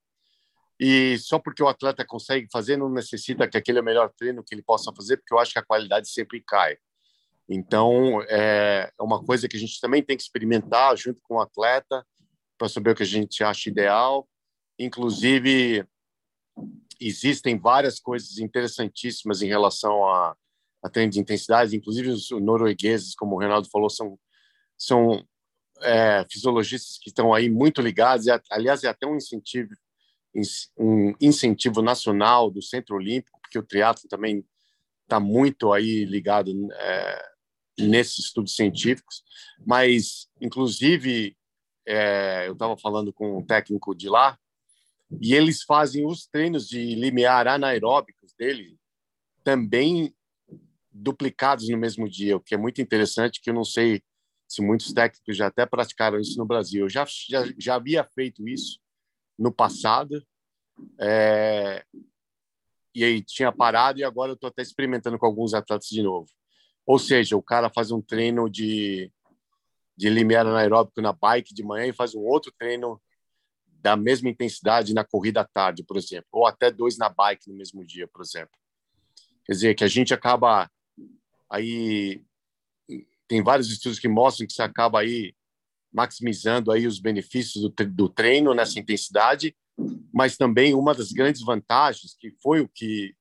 [0.79, 4.45] E só porque o atleta consegue fazer, não necessita que aquele é o melhor treino
[4.45, 6.77] que ele possa fazer, porque eu acho que a qualidade sempre cai.
[7.49, 11.41] Então, é, é uma coisa que a gente também tem que experimentar junto com o
[11.41, 12.05] atleta
[12.59, 14.29] para saber o que a gente acha ideal.
[14.79, 15.87] Inclusive,
[17.01, 20.37] existem várias coisas interessantíssimas em relação a, a
[20.89, 24.19] treino de intensidade, inclusive os noruegueses, como o Renato falou, são,
[24.77, 25.25] são
[25.83, 29.71] é, fisiologistas que estão aí muito ligados, e, aliás, é até um incentivo,
[30.79, 34.45] um incentivo nacional do Centro Olímpico, porque o triatlo também
[35.03, 37.29] está muito aí ligado é,
[37.79, 39.23] nesses estudos científicos,
[39.67, 41.37] mas, inclusive,
[41.87, 44.39] é, eu estava falando com um técnico de lá,
[45.21, 48.77] e eles fazem os treinos de limiar anaeróbicos dele
[49.45, 50.13] também
[50.97, 54.03] duplicados no mesmo dia, o que é muito interessante, que eu não sei
[54.49, 56.85] se muitos técnicos já até praticaram isso no Brasil.
[56.85, 58.81] Eu já, já, já havia feito isso
[59.39, 60.25] no passado,
[61.01, 61.85] é,
[62.95, 66.29] e aí tinha parado, e agora eu estou até experimentando com alguns atletas de novo.
[66.87, 69.13] Ou seja, o cara faz um treino de,
[69.97, 73.01] de limiar anaeróbico na bike de manhã e faz um outro treino
[73.67, 77.57] da mesma intensidade na corrida à tarde, por exemplo, ou até dois na bike no
[77.57, 78.57] mesmo dia, por exemplo.
[79.45, 80.71] Quer dizer, que a gente acaba
[81.51, 82.23] aí
[83.29, 85.35] tem vários estudos que mostram que você acaba aí
[85.93, 89.57] maximizando aí os benefícios do, do treino nessa intensidade,
[90.13, 93.15] mas também uma das grandes vantagens que foi o que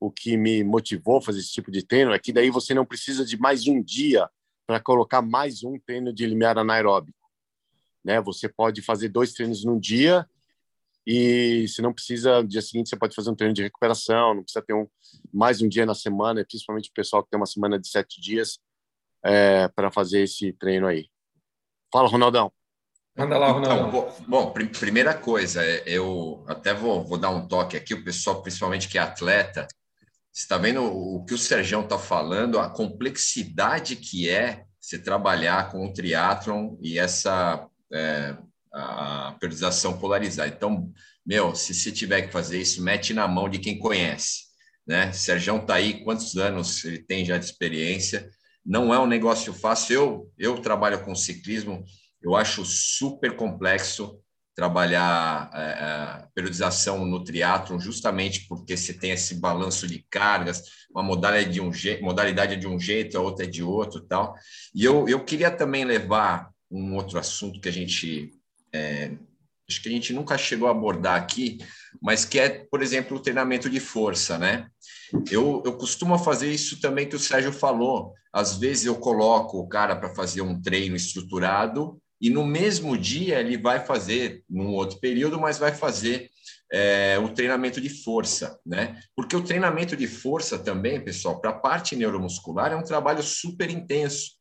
[0.00, 2.86] o que me motivou a fazer esse tipo de treino é que daí você não
[2.86, 4.30] precisa de mais um dia
[4.64, 7.18] para colocar mais um treino de limiar anaeróbico,
[8.04, 8.20] né?
[8.20, 10.24] Você pode fazer dois treinos num dia
[11.10, 14.42] e se não precisa, no dia seguinte você pode fazer um treino de recuperação, não
[14.42, 14.86] precisa ter um,
[15.32, 18.58] mais um dia na semana, principalmente o pessoal que tem uma semana de sete dias
[19.24, 21.08] é, para fazer esse treino aí.
[21.90, 22.52] Fala, Ronaldão.
[23.16, 23.88] Manda lá, Ronaldão.
[23.88, 28.04] Então, bom, pr primeira coisa, é, eu até vou, vou dar um toque aqui, o
[28.04, 29.66] pessoal, principalmente que é atleta,
[30.30, 35.86] está vendo o que o Sergião está falando, a complexidade que é se trabalhar com
[35.86, 38.36] o triatlon e essa é,
[38.72, 40.48] a periodização polarizada.
[40.48, 40.92] Então,
[41.24, 44.44] meu, se você tiver que fazer isso, mete na mão de quem conhece,
[44.86, 45.12] né?
[45.12, 48.30] Sérgio está aí, quantos anos ele tem já de experiência?
[48.64, 49.94] Não é um negócio fácil.
[49.94, 51.84] Eu, eu trabalho com ciclismo,
[52.22, 54.20] eu acho super complexo
[54.58, 61.00] trabalhar é, é periodização no triatlo, justamente porque você tem esse balanço de cargas, uma
[61.00, 64.34] modalidade de um jeito, modalidade de um jeito, a outra é de outro, tal.
[64.74, 68.32] E eu, eu queria também levar um outro assunto que a gente
[68.72, 69.12] é,
[69.68, 71.58] acho que a gente nunca chegou a abordar aqui,
[72.00, 74.68] mas que é, por exemplo, o treinamento de força, né?
[75.30, 78.12] Eu, eu costumo fazer isso também que o Sérgio falou.
[78.32, 83.40] Às vezes eu coloco o cara para fazer um treino estruturado e no mesmo dia
[83.40, 86.30] ele vai fazer, num outro período, mas vai fazer
[86.70, 89.00] é, o treinamento de força, né?
[89.16, 93.70] Porque o treinamento de força também, pessoal, para a parte neuromuscular é um trabalho super
[93.70, 94.32] intenso.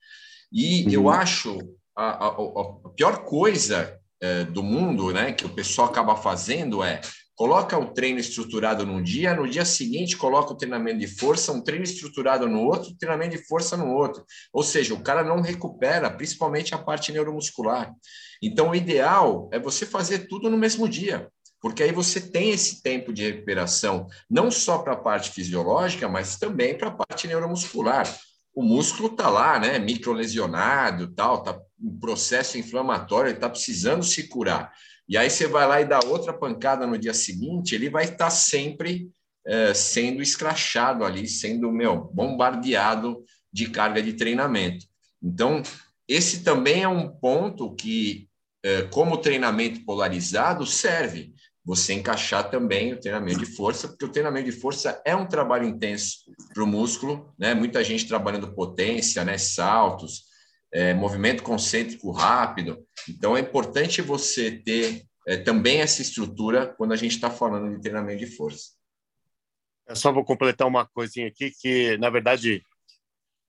[0.51, 0.91] E uhum.
[0.91, 1.57] eu acho
[1.95, 7.01] a, a, a pior coisa é, do mundo, né, que o pessoal acaba fazendo é
[7.37, 11.61] coloca o treino estruturado num dia, no dia seguinte coloca o treinamento de força, um
[11.61, 14.25] treino estruturado no outro, treinamento de força no outro.
[14.51, 17.93] Ou seja, o cara não recupera, principalmente a parte neuromuscular.
[18.41, 21.29] Então, o ideal é você fazer tudo no mesmo dia,
[21.61, 26.37] porque aí você tem esse tempo de recuperação, não só para a parte fisiológica, mas
[26.37, 28.11] também para a parte neuromuscular.
[28.51, 34.27] O músculo está lá, né, microlesionado, tal, tá um processo inflamatório, ele está precisando se
[34.27, 34.71] curar.
[35.07, 38.29] E aí você vai lá e dá outra pancada no dia seguinte, ele vai estar
[38.29, 39.09] sempre
[39.45, 44.85] é, sendo escrachado ali, sendo meu bombardeado de carga de treinamento.
[45.23, 45.63] Então,
[46.07, 48.27] esse também é um ponto que,
[48.63, 54.49] é, como treinamento polarizado, serve você encaixar também o treinamento de força, porque o treinamento
[54.49, 56.19] de força é um trabalho intenso
[56.53, 57.53] para o músculo, né?
[57.53, 59.37] Muita gente trabalhando potência, né?
[59.37, 60.26] Saltos,
[60.71, 62.85] é, movimento concêntrico rápido.
[63.09, 67.81] Então, é importante você ter é, também essa estrutura quando a gente está falando de
[67.81, 68.71] treinamento de força.
[69.87, 72.61] Eu só vou completar uma coisinha aqui, que, na verdade,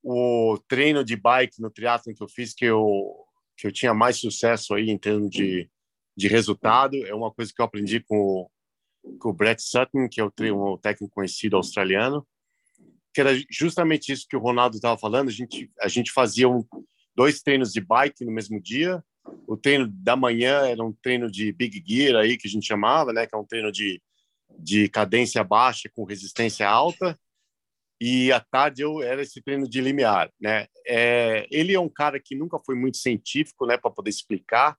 [0.02, 3.24] o treino de bike no triatlo que eu fiz, que eu,
[3.56, 5.68] que eu tinha mais sucesso aí em termos de,
[6.16, 8.48] de resultado, é uma coisa que eu aprendi com,
[9.18, 12.26] com o Brett Sutton, que é o treino, um técnico conhecido australiano,
[13.12, 16.64] que era justamente isso que o Ronaldo estava falando, a gente, a gente fazia um,
[17.18, 19.02] dois treinos de bike no mesmo dia.
[19.44, 23.12] O treino da manhã era um treino de big gear aí que a gente chamava,
[23.12, 24.00] né, que é um treino de
[24.58, 27.18] de cadência baixa com resistência alta.
[28.00, 30.66] E à tarde eu era esse treino de limiar, né?
[30.86, 34.76] É, ele é um cara que nunca foi muito científico, né, para poder explicar.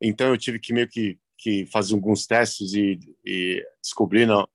[0.00, 4.48] Então eu tive que meio que que fazer alguns testes e, e descobrir não,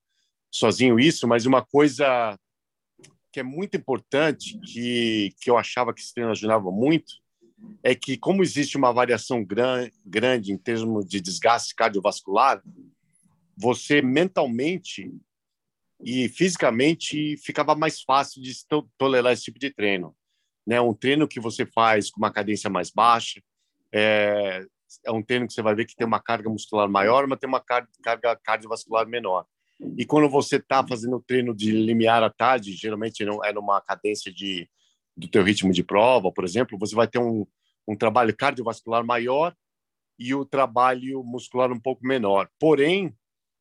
[0.51, 2.35] sozinho isso, mas uma coisa
[3.31, 7.13] que é muito importante, que, que eu achava que esse treino ajudava muito,
[7.83, 12.61] é que como existe uma variação gran, grande em termos de desgaste cardiovascular,
[13.55, 15.11] você mentalmente
[16.03, 18.53] e fisicamente ficava mais fácil de
[18.97, 20.15] tolerar esse tipo de treino.
[20.65, 20.81] Né?
[20.81, 23.41] Um treino que você faz com uma cadência mais baixa,
[23.93, 24.65] é,
[25.05, 27.47] é um treino que você vai ver que tem uma carga muscular maior, mas tem
[27.47, 29.45] uma carga cardiovascular menor.
[29.97, 34.69] E quando você está fazendo treino de limiar à tarde, geralmente é numa cadência de,
[35.17, 37.45] do teu ritmo de prova, por exemplo, você vai ter um,
[37.87, 39.55] um trabalho cardiovascular maior
[40.19, 42.47] e o trabalho muscular um pouco menor.
[42.59, 43.15] Porém,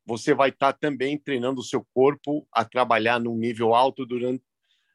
[0.05, 4.45] você vai estar tá também treinando o seu corpo a trabalhar num nível alto durante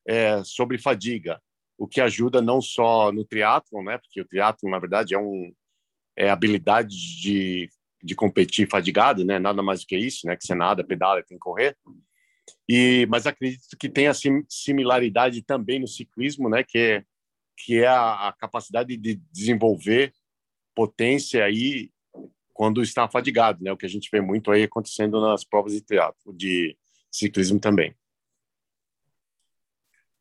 [0.07, 1.41] é, sobre fadiga,
[1.78, 3.97] o que ajuda não só no triatlo, né?
[3.97, 5.51] Porque o triatlo na verdade é um
[6.17, 7.69] é habilidade de
[8.06, 9.39] de competir fadigado, né?
[9.39, 10.36] Nada mais do que isso, né?
[10.36, 11.76] Que você nada, pedala, tem que correr.
[12.70, 14.14] E mas acredito que tem a
[14.47, 16.64] similaridade também no ciclismo, né?
[16.64, 17.03] Que é
[17.58, 20.14] que é a, a capacidade de desenvolver
[20.76, 21.89] potência aí
[22.53, 23.72] quando está fadigado, né?
[23.72, 26.78] O que a gente vê muito aí acontecendo nas provas de teatro, de
[27.12, 27.95] ciclismo também.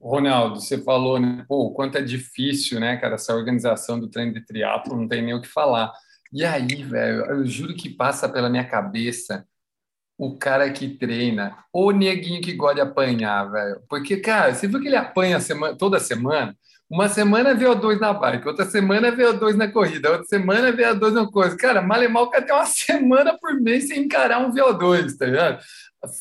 [0.00, 1.44] Ronaldo, você falou, né?
[1.48, 5.22] Pô, o quanto é difícil, né, cara, essa organização do treino de triatlo, não tem
[5.22, 5.92] nem o que falar.
[6.32, 9.46] E aí, velho, eu juro que passa pela minha cabeça
[10.18, 13.82] o cara que treina, o neguinho que gosta de apanhar, velho.
[13.88, 16.56] Porque, cara, você viu que ele apanha semana, toda semana?
[16.90, 20.72] Uma semana é VO2 na bike, outra semana é VO2 na corrida, outra semana é
[20.72, 21.56] VO2 na coisa.
[21.56, 25.26] Cara, mal e mal, cara tem uma semana por mês sem encarar um VO2, tá
[25.26, 25.64] ligado?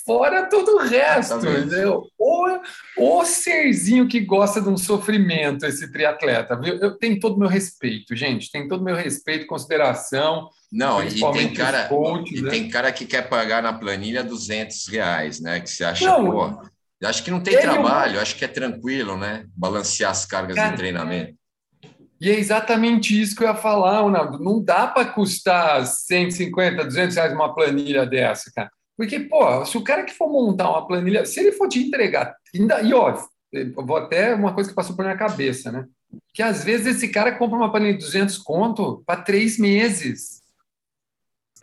[0.06, 2.04] Fora todo o resto, entendeu?
[2.18, 2.60] O,
[2.98, 6.56] o serzinho que gosta de um sofrimento, esse triatleta.
[6.56, 6.76] Viu?
[6.76, 8.50] Eu tenho todo o meu respeito, gente.
[8.50, 10.48] Tem todo o meu respeito, consideração.
[10.72, 12.50] Não, e tem cara, coaches, e né?
[12.50, 15.60] tem cara que quer pagar na planilha 200 reais, né?
[15.60, 16.62] Que você acha, não, pô,
[17.06, 19.46] acho que não tem trabalho, acho que é tranquilo, né?
[19.56, 21.36] Balancear as cargas cara, de treinamento.
[22.22, 24.40] E é exatamente isso que eu ia falar, Ronaldo.
[24.42, 28.72] Não dá para custar 150, 200 reais uma planilha dessa, cara.
[28.98, 32.36] Porque, pô, se o cara que for montar uma planilha, se ele for te entregar,
[32.56, 33.18] ainda, e ó,
[33.76, 35.86] vou até uma coisa que passou por minha cabeça, né?
[36.34, 40.43] Que às vezes esse cara compra uma planilha de 200 conto para três meses.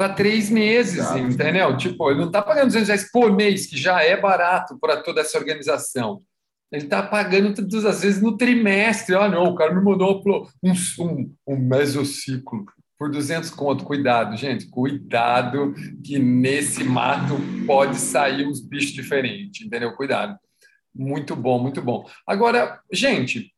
[0.00, 1.76] Para três meses, entendeu?
[1.76, 5.20] Tipo, ele não está pagando 200 reais por mês, que já é barato para toda
[5.20, 6.22] essa organização.
[6.72, 7.52] Ele está pagando,
[7.86, 9.14] às vezes, no trimestre.
[9.14, 10.22] Ah, não, o cara me mandou
[10.64, 12.64] um, um, um mesociclo
[12.98, 13.84] por 200 conto.
[13.84, 17.34] Cuidado, gente, cuidado que nesse mato
[17.66, 19.92] pode sair uns bichos diferentes, entendeu?
[19.92, 20.34] Cuidado.
[20.94, 22.08] Muito bom, muito bom.
[22.26, 23.52] Agora, gente,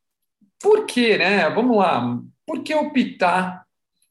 [0.61, 1.49] por que, né?
[1.51, 2.21] Vamos lá.
[2.45, 3.62] Por que optar?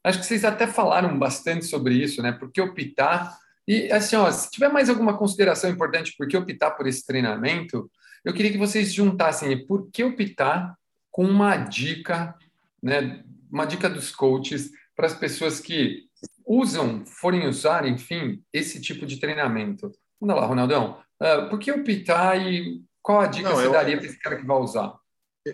[0.04, 2.32] Acho que vocês até falaram bastante sobre isso, né?
[2.32, 3.38] Por que optar?
[3.68, 7.90] E assim, ó, se tiver mais alguma consideração importante por que optar por esse treinamento,
[8.26, 10.76] eu queria que vocês juntassem por que optar
[11.12, 12.36] com uma dica,
[12.82, 13.24] né?
[13.52, 16.06] Uma dica dos coaches para as pessoas que
[16.46, 19.92] usam, forem usar, enfim, esse tipo de treinamento.
[20.20, 21.00] Vamos lá, Ronaldão.
[21.22, 24.38] Uh, por que optar e qual a dica Não, você eu, daria para esse cara
[24.38, 24.94] que vai usar?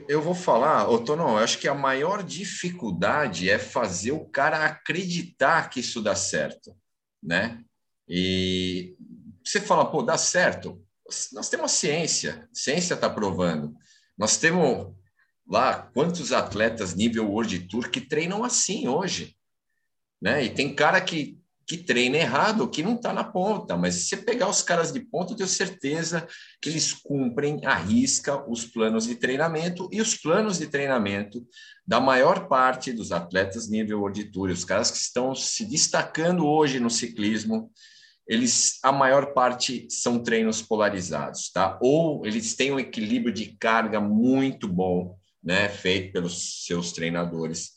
[0.07, 5.69] Eu vou falar, Otono, eu acho que a maior dificuldade é fazer o cara acreditar
[5.69, 6.75] que isso dá certo,
[7.23, 7.63] né?
[8.07, 8.97] E
[9.43, 10.83] você fala, pô, dá certo.
[11.31, 13.73] Nós temos ciência, ciência está provando.
[14.17, 14.93] Nós temos
[15.47, 19.37] lá quantos atletas nível World Tour que treinam assim hoje,
[20.21, 20.43] né?
[20.43, 21.36] E tem cara que
[21.67, 25.01] que treina errado, que não está na ponta, mas se você pegar os caras de
[25.01, 26.25] ponta, eu tenho certeza
[26.61, 31.45] que eles cumprem à risca os planos de treinamento e os planos de treinamento
[31.85, 34.01] da maior parte dos atletas nível
[34.31, 37.69] Tour, os caras que estão se destacando hoje no ciclismo,
[38.25, 41.77] eles a maior parte são treinos polarizados, tá?
[41.81, 47.76] Ou eles têm um equilíbrio de carga muito bom, né, feito pelos seus treinadores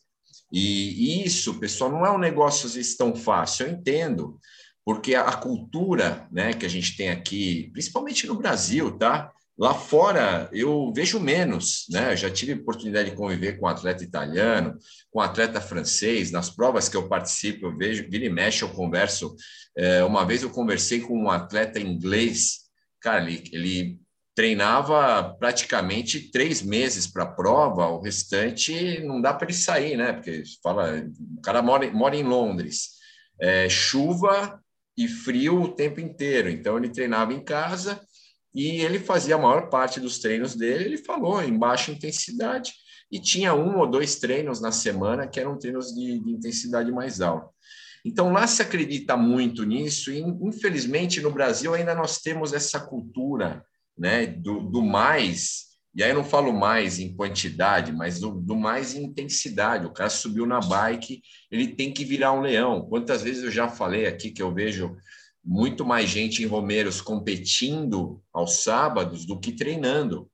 [0.50, 4.38] e isso, pessoal, não é um negócio tão fácil, eu entendo,
[4.84, 9.30] porque a cultura né, que a gente tem aqui, principalmente no Brasil, tá?
[9.58, 12.12] Lá fora eu vejo menos, né?
[12.12, 14.78] Eu já tive oportunidade de conviver com um atleta italiano,
[15.10, 18.70] com um atleta francês, nas provas que eu participo, eu vejo, vira e mexe, eu
[18.70, 19.36] converso.
[19.76, 22.60] É, uma vez eu conversei com um atleta inglês,
[23.00, 24.00] cara, ele, ele
[24.40, 30.14] treinava praticamente três meses para a prova, o restante não dá para ele sair, né?
[30.14, 32.92] Porque fala, o cara mora, mora em Londres,
[33.38, 34.58] é, chuva
[34.96, 38.00] e frio o tempo inteiro, então ele treinava em casa
[38.54, 42.72] e ele fazia a maior parte dos treinos dele, ele falou, em baixa intensidade,
[43.12, 47.20] e tinha um ou dois treinos na semana que eram treinos de, de intensidade mais
[47.20, 47.50] alta.
[48.02, 53.62] Então, lá se acredita muito nisso, e infelizmente no Brasil ainda nós temos essa cultura
[54.00, 58.56] né, do, do mais, e aí eu não falo mais em quantidade, mas do, do,
[58.56, 59.84] mais em intensidade.
[59.84, 61.20] O cara subiu na bike,
[61.50, 62.88] ele tem que virar um leão.
[62.88, 64.96] Quantas vezes eu já falei aqui que eu vejo
[65.44, 70.30] muito mais gente em Romeiros competindo aos sábados do que treinando.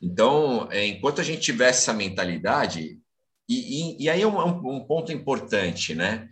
[0.00, 2.98] Então, é, enquanto a gente tiver essa mentalidade,
[3.46, 6.28] e, e, e aí é um, um ponto importante, né?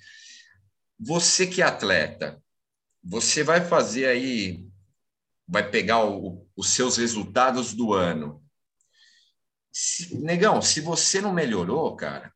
[0.99, 2.41] Você que é atleta,
[3.03, 4.66] você vai fazer aí
[5.47, 8.43] vai pegar o, os seus resultados do ano.
[9.73, 12.33] Se, negão, se você não melhorou, cara,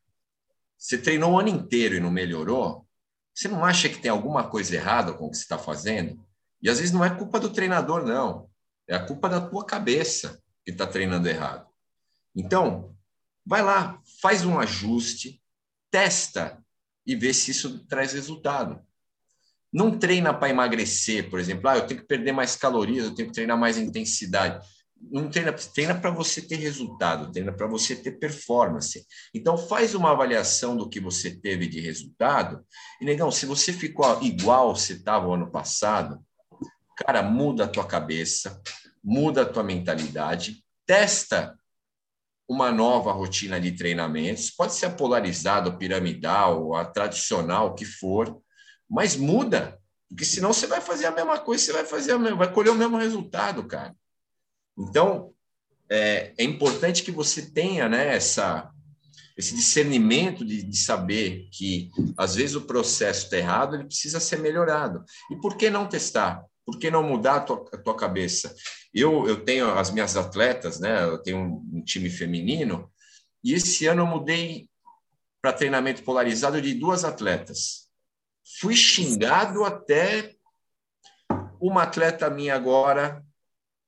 [0.77, 2.87] você treinou o ano inteiro e não melhorou,
[3.33, 6.23] você não acha que tem alguma coisa errada com o que você está fazendo?
[6.61, 8.49] E às vezes não é culpa do treinador, não.
[8.87, 11.67] É a culpa da tua cabeça que está treinando errado.
[12.35, 12.95] Então,
[13.45, 15.41] vai lá, faz um ajuste,
[15.89, 16.63] testa
[17.05, 18.85] e vê se isso traz resultado
[19.71, 23.29] não treina para emagrecer, por exemplo, ah, eu tenho que perder mais calorias, eu tenho
[23.29, 24.65] que treinar mais intensidade.
[25.09, 29.03] Não treina, treina para você ter resultado, treina para você ter performance.
[29.33, 32.63] Então faz uma avaliação do que você teve de resultado.
[33.01, 36.19] E negão, se você ficou igual você estava o ano passado,
[36.97, 38.61] cara, muda a tua cabeça,
[39.03, 41.57] muda a tua mentalidade, testa
[42.47, 47.85] uma nova rotina de treinamentos, pode ser a polarizada, a piramidal, a tradicional, o que
[47.85, 48.41] for
[48.91, 49.79] mas muda,
[50.09, 52.75] porque senão você vai fazer a mesma coisa, você vai fazer mesma, vai colher o
[52.75, 53.95] mesmo resultado, cara.
[54.77, 55.33] Então,
[55.89, 58.69] é, é importante que você tenha né, essa,
[59.37, 64.39] esse discernimento de, de, saber que, às vezes, o processo está errado, ele precisa ser
[64.39, 65.05] melhorado.
[65.31, 66.43] E por que não testar?
[66.65, 68.53] Por que não mudar a tua, a tua cabeça?
[68.93, 71.05] Eu, eu tenho as minhas atletas, né?
[71.05, 72.91] Eu tenho um, um time feminino,
[73.41, 74.67] e esse ano eu mudei
[75.41, 77.80] para treinamento polarizado de duas atletas
[78.59, 80.35] fui xingado até
[81.59, 83.23] uma atleta minha agora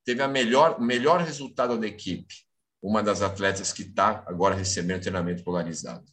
[0.05, 2.35] teve a melhor melhor resultado da equipe.
[2.81, 6.03] Uma das atletas que está agora recebendo treinamento polarizado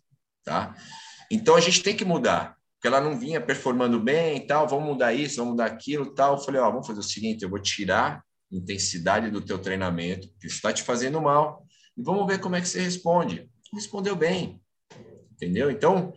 [0.45, 0.75] tá?
[1.31, 4.87] Então a gente tem que mudar porque ela não vinha performando bem e tal vamos
[4.87, 6.35] mudar isso vamos mudar aquilo tal.
[6.35, 10.47] Eu falei ó vamos fazer o seguinte eu vou tirar intensidade do teu treinamento que
[10.47, 11.65] está te fazendo mal
[11.97, 13.49] e vamos ver como é que você responde.
[13.73, 14.61] Respondeu bem
[15.33, 15.71] entendeu?
[15.71, 16.13] Então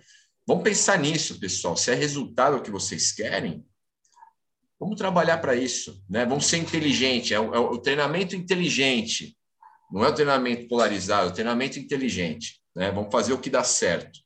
[0.45, 1.77] Vamos pensar nisso, pessoal.
[1.77, 3.65] Se é resultado que vocês querem,
[4.77, 6.03] vamos trabalhar para isso.
[6.09, 6.25] Né?
[6.25, 7.31] Vamos ser inteligentes.
[7.31, 9.37] É o, é o, treinamento inteligente.
[9.91, 12.61] Não é o treinamento polarizado, é o treinamento inteligente.
[12.75, 12.91] Né?
[12.91, 14.19] Vamos fazer o que dá certo,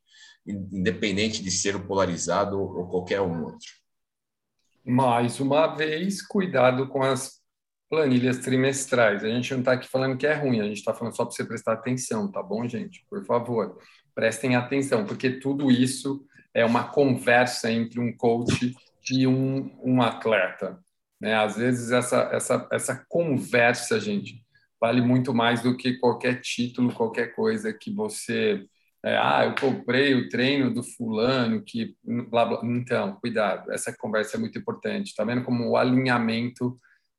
[0.45, 3.67] independente de ser o polarizado ou qualquer um outro.
[4.83, 7.41] Mais uma vez, cuidado com as
[7.89, 9.23] planilhas trimestrais.
[9.23, 11.35] A gente não está aqui falando que é ruim, a gente está falando só para
[11.35, 13.05] você prestar atenção, tá bom, gente?
[13.09, 13.77] Por favor
[14.17, 18.75] prestem atenção, porque tudo isso é uma conversa entre um coach
[19.11, 20.79] e um, um atleta.
[21.21, 21.35] Né?
[21.35, 24.43] Às vezes, essa, essa, essa conversa, gente,
[24.81, 28.65] vale muito mais do que qualquer título, qualquer coisa que você
[29.05, 32.61] é, ah, eu comprei o treino do fulano que blá, blá.
[32.63, 35.13] então cuidado, essa conversa é muito importante.
[35.15, 36.75] Tá vendo como o alinhamento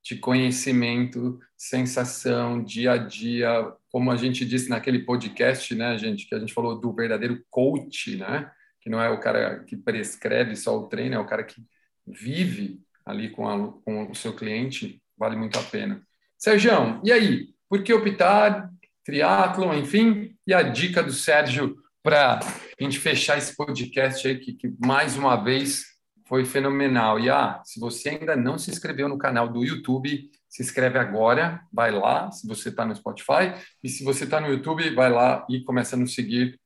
[0.09, 6.35] de conhecimento, sensação, dia a dia, como a gente disse naquele podcast, né, gente, que
[6.35, 8.51] a gente falou do verdadeiro coach, né,
[8.81, 11.63] que não é o cara que prescreve só o treino, é o cara que
[12.07, 16.03] vive ali com, a, com o seu cliente, vale muito a pena.
[16.39, 17.49] Sérgio, e aí?
[17.69, 18.71] Por que optar
[19.05, 20.35] triatlon, enfim?
[20.47, 25.19] E a dica do Sérgio para a gente fechar esse podcast aí, que, que mais
[25.19, 25.85] uma vez
[26.29, 27.19] foi fenomenal.
[27.19, 31.63] E ah, se você ainda não se inscreveu no canal do YouTube, se inscreve agora,
[31.73, 33.55] vai lá, se você está no Spotify.
[33.83, 36.61] E se você está no YouTube, vai lá e começa a nos seguir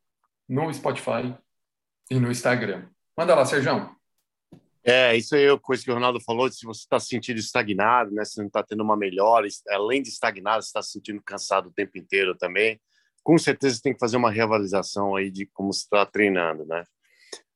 [0.48, 1.34] no Spotify
[2.10, 2.88] e no Instagram.
[3.16, 3.96] Manda lá, Sérgio.
[4.84, 8.24] É, isso aí coisa que o Ronaldo falou, se você está se sentindo estagnado, né,
[8.24, 11.72] se não está tendo uma melhora, além de estagnado, você está se sentindo cansado o
[11.72, 12.80] tempo inteiro também,
[13.22, 16.82] com certeza tem que fazer uma reavaliação aí de como você está treinando, né?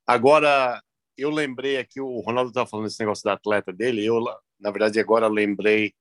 [0.07, 0.81] Agora,
[1.17, 4.23] eu lembrei aqui, o Ronaldo estava falando esse negócio da atleta dele, eu,
[4.61, 5.95] na verdade, agora lembrei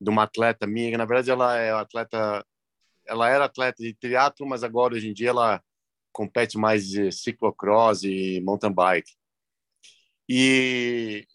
[0.00, 2.44] de uma atleta minha, que na verdade ela é atleta,
[3.06, 5.62] ela era atleta de triatlo, mas agora, hoje em dia, ela
[6.12, 9.12] compete mais de ciclocross e mountain bike.
[10.28, 11.26] E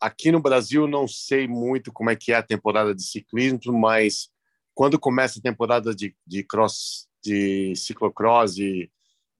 [0.00, 4.28] aqui no Brasil não sei muito como é que é a temporada de ciclismo, mas
[4.74, 8.90] quando começa a temporada de, de cross, de ciclocross e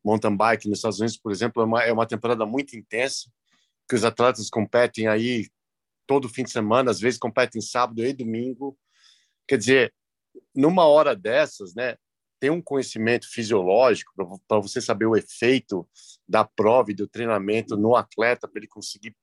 [0.04, 3.30] mountain bike nos Estados Unidos, por exemplo, é uma, é uma temporada muito intensa,
[3.88, 5.48] que os atletas competem aí
[6.06, 8.76] todo fim de semana, às vezes competem sábado e domingo.
[9.48, 9.94] Quer dizer,
[10.54, 11.96] numa hora dessas, né,
[12.44, 14.12] ter um conhecimento fisiológico
[14.46, 15.88] para você saber o efeito
[16.28, 19.16] da prova e do treinamento no atleta para ele conseguir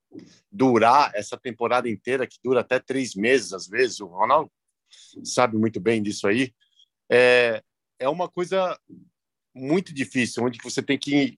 [0.51, 4.51] durar essa temporada inteira que dura até três meses às vezes o Ronaldo
[5.23, 6.51] sabe muito bem disso aí
[7.11, 7.61] é
[7.99, 8.75] é uma coisa
[9.53, 11.37] muito difícil onde você tem que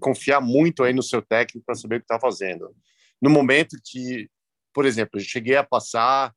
[0.00, 2.74] confiar muito aí no seu técnico para saber o que está fazendo
[3.20, 4.28] no momento que
[4.74, 6.34] por exemplo eu cheguei a passar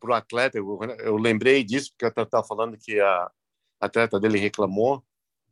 [0.00, 3.30] para o atleta eu, eu lembrei disso porque eu estava falando que a
[3.80, 5.02] atleta dele reclamou.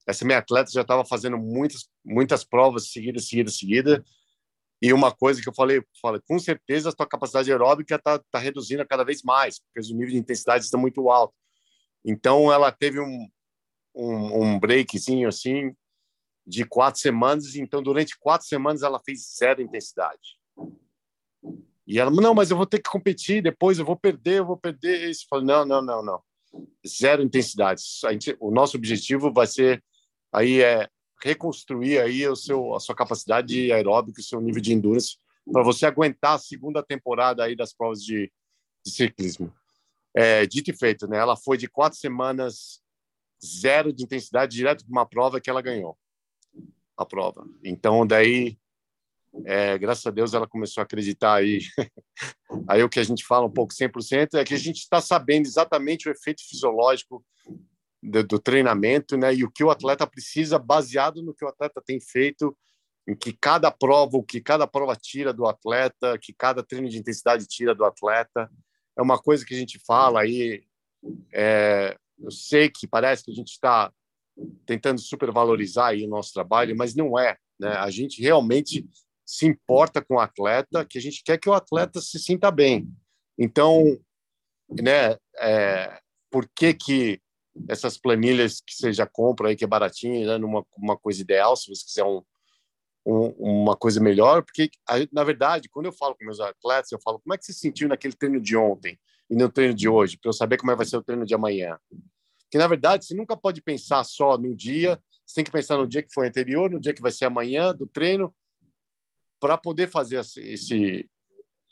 [0.06, 4.00] Essa minha atleta já estava fazendo muitas, muitas provas seguidas, seguidas, seguidas.
[4.80, 8.38] E uma coisa que eu falei, falei com certeza a tua capacidade aeróbica está tá
[8.38, 11.34] reduzindo cada vez mais, porque o nível de intensidade está muito alto.
[12.04, 13.28] Então, ela teve um,
[13.94, 15.74] um, um breakzinho assim
[16.46, 17.56] de quatro semanas.
[17.56, 20.38] Então, durante quatro semanas, ela fez zero intensidade.
[21.86, 24.56] E ela, não, mas eu vou ter que competir, depois eu vou perder, eu vou
[24.56, 25.08] perder.
[25.08, 25.26] Isso.
[25.32, 26.22] Eu não, não, não, não
[26.86, 27.82] zero intensidade.
[28.08, 29.82] Gente, o nosso objetivo vai ser
[30.32, 30.88] aí é
[31.22, 35.16] reconstruir aí o seu a sua capacidade aeróbica, o seu nível de endurance
[35.50, 38.30] para você aguentar a segunda temporada aí das provas de,
[38.84, 39.52] de ciclismo.
[40.14, 41.18] É, dito e feito, né?
[41.18, 42.82] Ela foi de quatro semanas
[43.44, 45.96] zero de intensidade direto para uma prova que ela ganhou
[46.96, 47.46] a prova.
[47.62, 48.58] Então daí
[49.44, 51.60] é, graças a Deus ela começou a acreditar aí.
[52.68, 55.46] aí o que a gente fala um pouco 100% é que a gente está sabendo
[55.46, 57.24] exatamente o efeito fisiológico
[58.02, 59.34] do, do, treinamento, né?
[59.34, 62.56] E o que o atleta precisa, baseado no que o atleta tem feito,
[63.06, 66.98] em que cada prova, o que cada prova tira do atleta, que cada treino de
[66.98, 68.50] intensidade tira do atleta,
[68.96, 70.64] é uma coisa que a gente fala aí.
[71.32, 73.92] É, eu sei que parece que a gente está
[74.66, 77.36] tentando supervalorizar aí o nosso trabalho, mas não é.
[77.58, 77.70] Né?
[77.70, 78.88] A gente realmente
[79.24, 82.88] se importa com o atleta, que a gente quer que o atleta se sinta bem.
[83.38, 83.98] Então,
[84.70, 86.00] né, é,
[86.30, 87.20] por que que
[87.68, 91.56] essas planilhas que você já compra aí, que é baratinho, né, numa uma coisa ideal,
[91.56, 92.22] se você quiser um,
[93.04, 93.28] um,
[93.62, 94.70] uma coisa melhor, porque,
[95.12, 97.60] na verdade, quando eu falo com meus atletas, eu falo, como é que você se
[97.60, 98.98] sentiu naquele treino de ontem
[99.30, 101.34] e no treino de hoje, para eu saber como é vai ser o treino de
[101.34, 101.78] amanhã?
[102.50, 105.86] Que, na verdade, você nunca pode pensar só no dia, você tem que pensar no
[105.86, 108.34] dia que foi anterior, no dia que vai ser amanhã do treino,
[109.38, 111.08] para poder fazer esse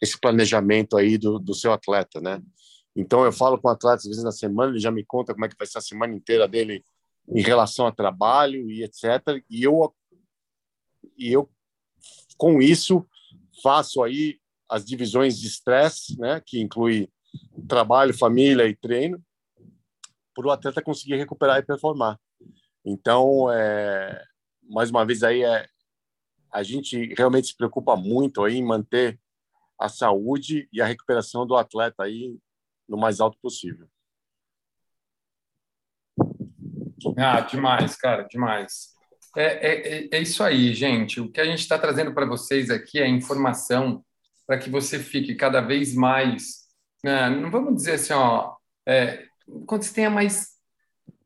[0.00, 2.42] esse planejamento aí do, do seu atleta, né?
[2.94, 5.46] Então eu falo com o atleta às vezes na semana, ele já me conta como
[5.46, 6.84] é que vai ser a semana inteira dele
[7.28, 9.42] em relação a trabalho e etc.
[9.48, 9.94] E eu
[11.16, 11.50] e eu
[12.36, 13.07] com isso
[13.62, 14.38] faço aí
[14.68, 17.09] as divisões de estresse, né, que inclui
[17.68, 19.22] trabalho, família e treino,
[20.35, 22.18] para o atleta conseguir recuperar e performar.
[22.85, 24.22] Então, é,
[24.62, 25.66] mais uma vez aí é,
[26.53, 29.18] a gente realmente se preocupa muito aí em manter
[29.79, 32.39] a saúde e a recuperação do atleta aí
[32.89, 33.89] no mais alto possível.
[37.16, 38.95] Ah, demais, cara, demais.
[39.37, 41.20] É, é, é isso aí, gente.
[41.20, 44.03] O que a gente está trazendo para vocês aqui é informação
[44.47, 46.65] para que você fique cada vez mais.
[47.05, 47.30] Né?
[47.30, 48.55] Não vamos dizer assim, ó,
[48.86, 49.24] é,
[49.66, 50.57] quando você tenha mais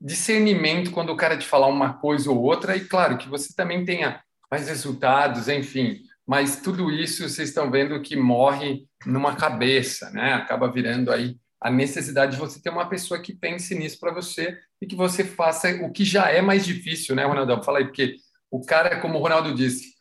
[0.00, 3.84] discernimento quando o cara te falar uma coisa ou outra, e claro, que você também
[3.84, 6.00] tenha mais resultados, enfim.
[6.26, 10.34] Mas tudo isso vocês estão vendo que morre numa cabeça, né?
[10.34, 14.58] Acaba virando aí a necessidade de você ter uma pessoa que pense nisso para você
[14.80, 17.62] e que você faça o que já é mais difícil, né, Ronaldão?
[17.62, 18.16] Fala aí, porque
[18.50, 19.94] o cara, como o Ronaldo disse,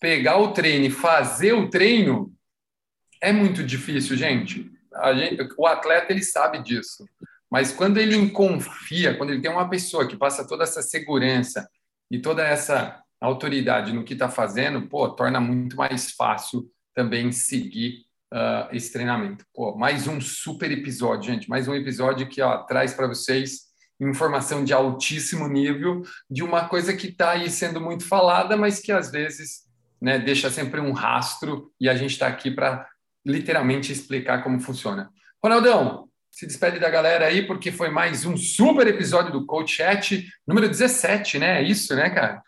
[0.00, 2.32] pegar o treino e fazer o treino
[3.20, 4.70] é muito difícil, gente.
[5.14, 5.48] Gente.
[5.56, 7.04] O atleta ele sabe disso,
[7.50, 11.68] mas quando ele confia, quando ele tem uma pessoa que passa toda essa segurança
[12.10, 18.04] e toda essa autoridade no que está fazendo, pô, torna muito mais fácil também seguir
[18.32, 19.44] uh, esse treinamento.
[19.54, 21.48] Pô, mais um super episódio, gente.
[21.48, 23.70] Mais um episódio que ó, traz para vocês
[24.00, 28.90] informação de altíssimo nível de uma coisa que está aí sendo muito falada, mas que
[28.90, 29.68] às vezes
[30.00, 32.88] né, deixa sempre um rastro e a gente está aqui para
[33.24, 35.10] literalmente explicar como funciona.
[35.42, 40.26] Ronaldão, se despede da galera aí, porque foi mais um super episódio do Coach Chat,
[40.46, 41.60] número 17, né?
[41.60, 42.42] É isso, né, cara?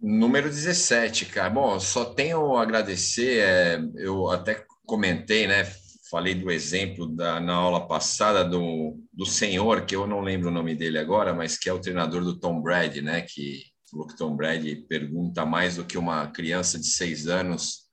[0.00, 1.50] Número 17, cara.
[1.50, 3.38] Bom, só tenho a agradecer.
[3.38, 5.66] É, eu até comentei, né?
[6.10, 10.52] Falei do exemplo da, na aula passada do, do senhor, que eu não lembro o
[10.52, 13.22] nome dele agora, mas que é o treinador do Tom Brady, né?
[13.22, 17.85] Que falou que Tom Brady pergunta mais do que uma criança de seis anos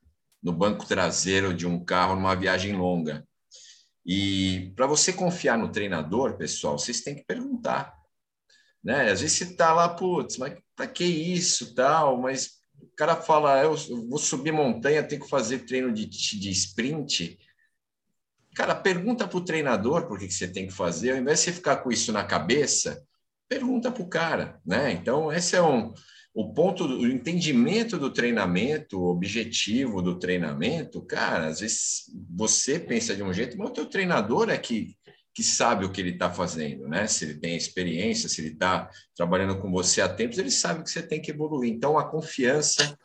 [0.44, 3.26] no banco traseiro de um carro numa viagem longa.
[4.06, 7.96] E para você confiar no treinador, pessoal, vocês têm que perguntar.
[8.84, 9.10] Né?
[9.10, 12.20] Às vezes você está lá, putz, mas para que isso, tal?
[12.20, 13.76] Mas o cara fala, eu
[14.10, 17.40] vou subir montanha, tenho que fazer treino de, de sprint.
[18.54, 21.46] Cara, pergunta para o treinador por que, que você tem que fazer, ao invés de
[21.46, 23.02] você ficar com isso na cabeça,
[23.48, 24.92] pergunta para o cara, né?
[24.92, 25.94] Então, esse é um,
[26.34, 32.06] o ponto, o entendimento do treinamento, o objetivo do treinamento, cara, às vezes
[32.36, 34.98] você pensa de um jeito, mas o teu treinador é que,
[35.32, 37.06] que sabe o que ele está fazendo, né?
[37.06, 40.90] Se ele tem experiência, se ele está trabalhando com você há tempos, ele sabe que
[40.90, 41.72] você tem que evoluir.
[41.72, 42.98] Então, a confiança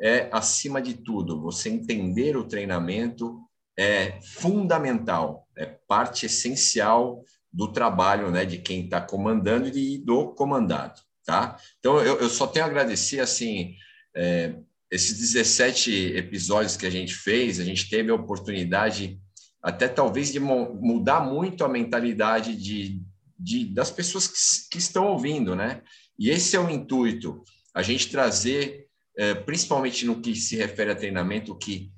[0.00, 1.40] é acima de tudo.
[1.42, 3.40] Você entender o treinamento
[3.76, 11.07] é fundamental, é parte essencial do trabalho né, de quem está comandando e do comandado.
[11.28, 11.58] Tá?
[11.78, 13.74] Então, eu, eu só tenho a agradecer, assim,
[14.16, 14.54] é,
[14.90, 19.20] esses 17 episódios que a gente fez, a gente teve a oportunidade
[19.62, 23.02] até talvez de mudar muito a mentalidade de,
[23.38, 25.82] de das pessoas que, que, estão ouvindo, né?
[26.18, 30.96] E esse é o intuito, a gente trazer, é, principalmente no que se refere a
[30.96, 31.92] treinamento, que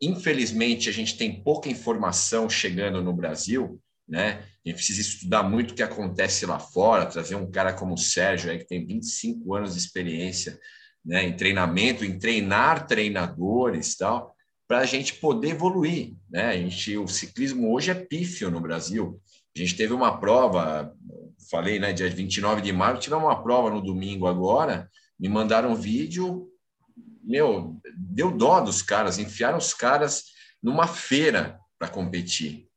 [0.00, 3.80] infelizmente a gente tem pouca informação chegando no Brasil,
[4.12, 4.44] né?
[4.64, 7.98] A gente precisa estudar muito o que acontece lá fora, trazer um cara como o
[7.98, 10.60] Sérgio, aí, que tem 25 anos de experiência
[11.02, 14.36] né, em treinamento, em treinar treinadores tal,
[14.68, 16.14] para a gente poder evoluir.
[16.28, 16.48] Né?
[16.50, 19.18] A gente, o ciclismo hoje é pífio no Brasil.
[19.56, 20.94] A gente teve uma prova,
[21.50, 25.74] falei, né, dia 29 de maio, tivemos uma prova no domingo agora, me mandaram um
[25.74, 26.48] vídeo,
[27.24, 30.24] meu, deu dó dos caras, enfiaram os caras
[30.62, 32.70] numa feira para competir.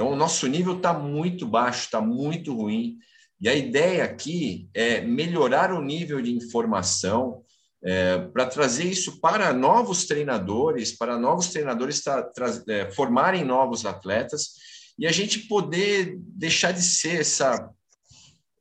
[0.00, 2.96] Então, o nosso nível está muito baixo, está muito ruim.
[3.38, 7.42] E a ideia aqui é melhorar o nível de informação
[7.84, 12.02] é, para trazer isso para novos treinadores, para novos treinadores
[12.66, 14.54] é, formarem novos atletas
[14.98, 17.70] e a gente poder deixar de ser essa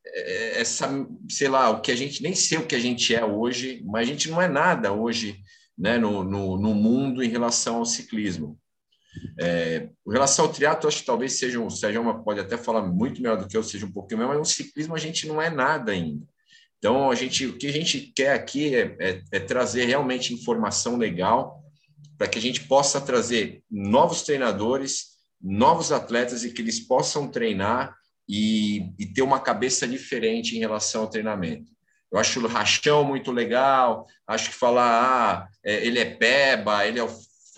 [0.08, 0.90] é, essa,
[1.30, 4.02] sei lá, o que a gente nem sei o que a gente é hoje, mas
[4.02, 5.40] a gente não é nada hoje
[5.78, 8.60] né, no, no, no mundo em relação ao ciclismo.
[9.40, 13.22] É, em relação ao triatlo, acho que talvez seja, o Sérgio pode até falar muito
[13.22, 15.50] melhor do que eu, seja um pouquinho melhor, mas no ciclismo a gente não é
[15.50, 16.26] nada ainda.
[16.78, 20.96] Então, a gente, o que a gente quer aqui é, é, é trazer realmente informação
[20.96, 21.62] legal
[22.18, 27.96] para que a gente possa trazer novos treinadores, novos atletas e que eles possam treinar
[28.28, 31.72] e, e ter uma cabeça diferente em relação ao treinamento.
[32.12, 37.00] Eu acho o rachão muito legal, acho que falar, ah, é, ele é peba, ele
[37.00, 37.10] é o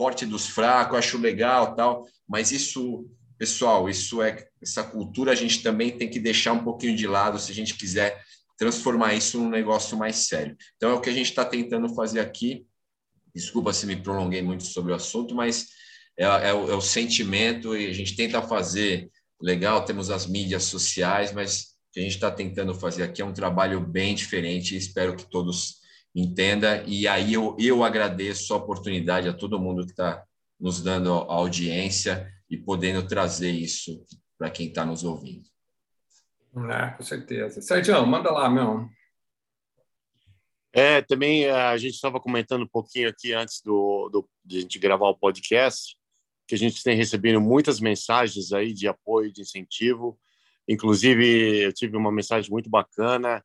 [0.02, 5.62] forte dos fracos, acho legal, tal, mas isso, pessoal, isso é essa cultura a gente
[5.62, 8.20] também tem que deixar um pouquinho de lado se a gente quiser
[8.58, 10.58] transformar isso num negócio mais sério.
[10.76, 12.66] Então é o que a gente está tentando fazer aqui.
[13.36, 15.68] Desculpa se me prolonguei muito sobre o assunto, mas
[16.18, 19.08] é, é, o, é o sentimento e a gente tenta fazer
[19.40, 19.86] legal.
[19.86, 23.34] Temos as mídias sociais, mas o que a gente está tentando fazer aqui é um
[23.34, 24.74] trabalho bem diferente.
[24.74, 25.81] E espero que todos
[26.14, 26.84] entenda.
[26.84, 30.24] E aí eu, eu agradeço a oportunidade a todo mundo que está
[30.60, 34.06] nos dando a audiência e podendo trazer isso
[34.38, 35.46] para quem está nos ouvindo.
[36.72, 37.62] É, com certeza.
[37.62, 38.88] Sérgio, manda lá, meu.
[40.74, 44.62] É, também eh, a gente estava comentando um pouquinho aqui antes do, do, de a
[44.62, 45.98] gente gravar o podcast,
[46.48, 50.18] que a gente tem recebido muitas mensagens aí de apoio, de incentivo,
[50.68, 53.44] Inclusive, eu tive uma mensagem muito bacana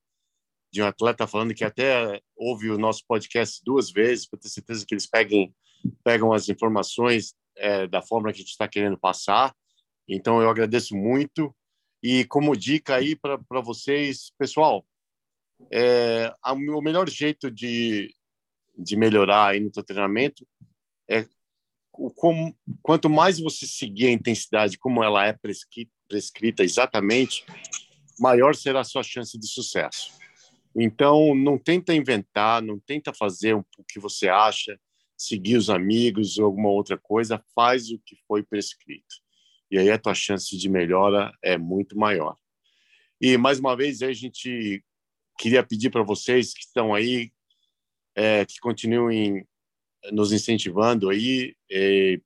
[0.77, 4.85] de um atleta falando que até ouve o nosso podcast duas vezes para ter certeza
[4.87, 5.55] que eles peguem,
[6.05, 9.57] pegam as informações é, da forma que a gente está querendo passar.
[10.07, 11.57] Então, eu agradeço muito.
[12.03, 14.87] E como dica aí para vocês, pessoal,
[15.73, 18.15] é, o melhor jeito de,
[18.77, 20.47] de melhorar aí no seu treinamento
[21.09, 21.27] é
[21.91, 27.47] o, como, quanto mais você seguir a intensidade como ela é prescrita, prescrita exatamente,
[28.21, 30.26] maior será a sua chance de sucesso.
[30.79, 34.79] Então, não tenta inventar, não tenta fazer o que você acha,
[35.17, 39.17] seguir os amigos ou alguma outra coisa, faz o que foi prescrito.
[39.71, 42.37] E aí a tua chance de melhora é muito maior.
[43.19, 44.85] E mais uma vez a gente
[45.39, 47.33] queria pedir para vocês que estão aí
[48.15, 49.47] é, que continuem
[50.13, 51.57] nos incentivando aí,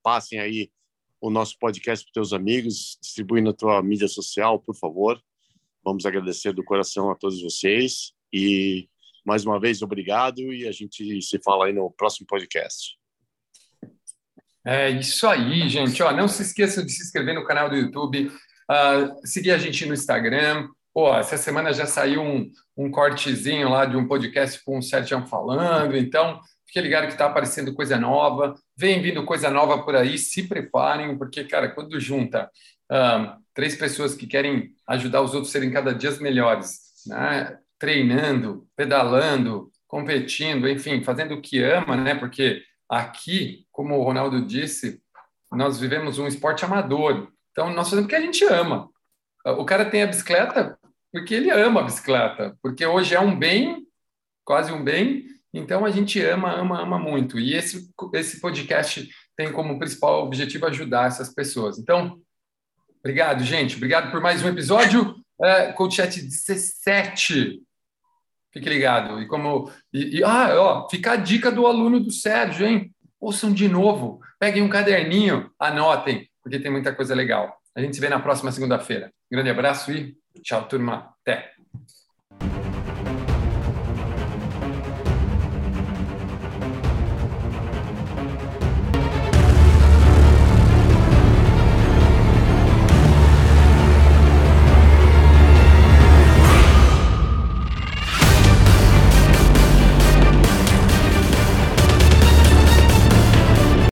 [0.02, 0.72] passem aí
[1.20, 5.22] o nosso podcast para teus amigos, distribui na tua mídia social, por favor.
[5.84, 8.88] Vamos agradecer do coração a todos vocês e
[9.24, 12.98] mais uma vez obrigado e a gente se fala aí no próximo podcast.
[14.64, 16.02] É isso aí, gente.
[16.02, 19.86] Ó, não se esqueçam de se inscrever no canal do YouTube, uh, seguir a gente
[19.86, 20.68] no Instagram.
[20.92, 25.26] Pô, essa semana já saiu um, um cortezinho lá de um podcast com o Sérgio
[25.26, 30.18] falando, então fique ligado que está aparecendo coisa nova, vem vindo coisa nova por aí,
[30.18, 32.50] se preparem, porque, cara, quando junta
[32.90, 37.58] uh, três pessoas que querem ajudar os outros a serem cada dia melhores, né?
[37.80, 42.14] Treinando, pedalando, competindo, enfim, fazendo o que ama, né?
[42.14, 45.02] Porque aqui, como o Ronaldo disse,
[45.50, 47.32] nós vivemos um esporte amador.
[47.50, 48.88] Então, nós fazemos o que a gente ama.
[49.44, 50.78] O cara tem a bicicleta
[51.10, 53.84] porque ele ama a bicicleta, porque hoje é um bem,
[54.44, 57.40] quase um bem, então a gente ama, ama, ama muito.
[57.40, 61.78] E esse, esse podcast tem como principal objetivo ajudar essas pessoas.
[61.78, 62.20] Então,
[63.00, 63.76] obrigado, gente.
[63.76, 65.16] Obrigado por mais um episódio.
[65.42, 67.60] É, Coach Chat 17.
[68.52, 69.20] Fique ligado.
[69.20, 69.70] E como.
[69.92, 72.92] E, e, ah, ó, fica a dica do aluno do Sérgio, hein?
[73.20, 74.20] Ouçam de novo.
[74.38, 77.54] Peguem um caderninho, anotem, porque tem muita coisa legal.
[77.74, 79.12] A gente se vê na próxima segunda-feira.
[79.30, 81.14] Grande abraço e tchau, turma.
[81.20, 81.59] Até.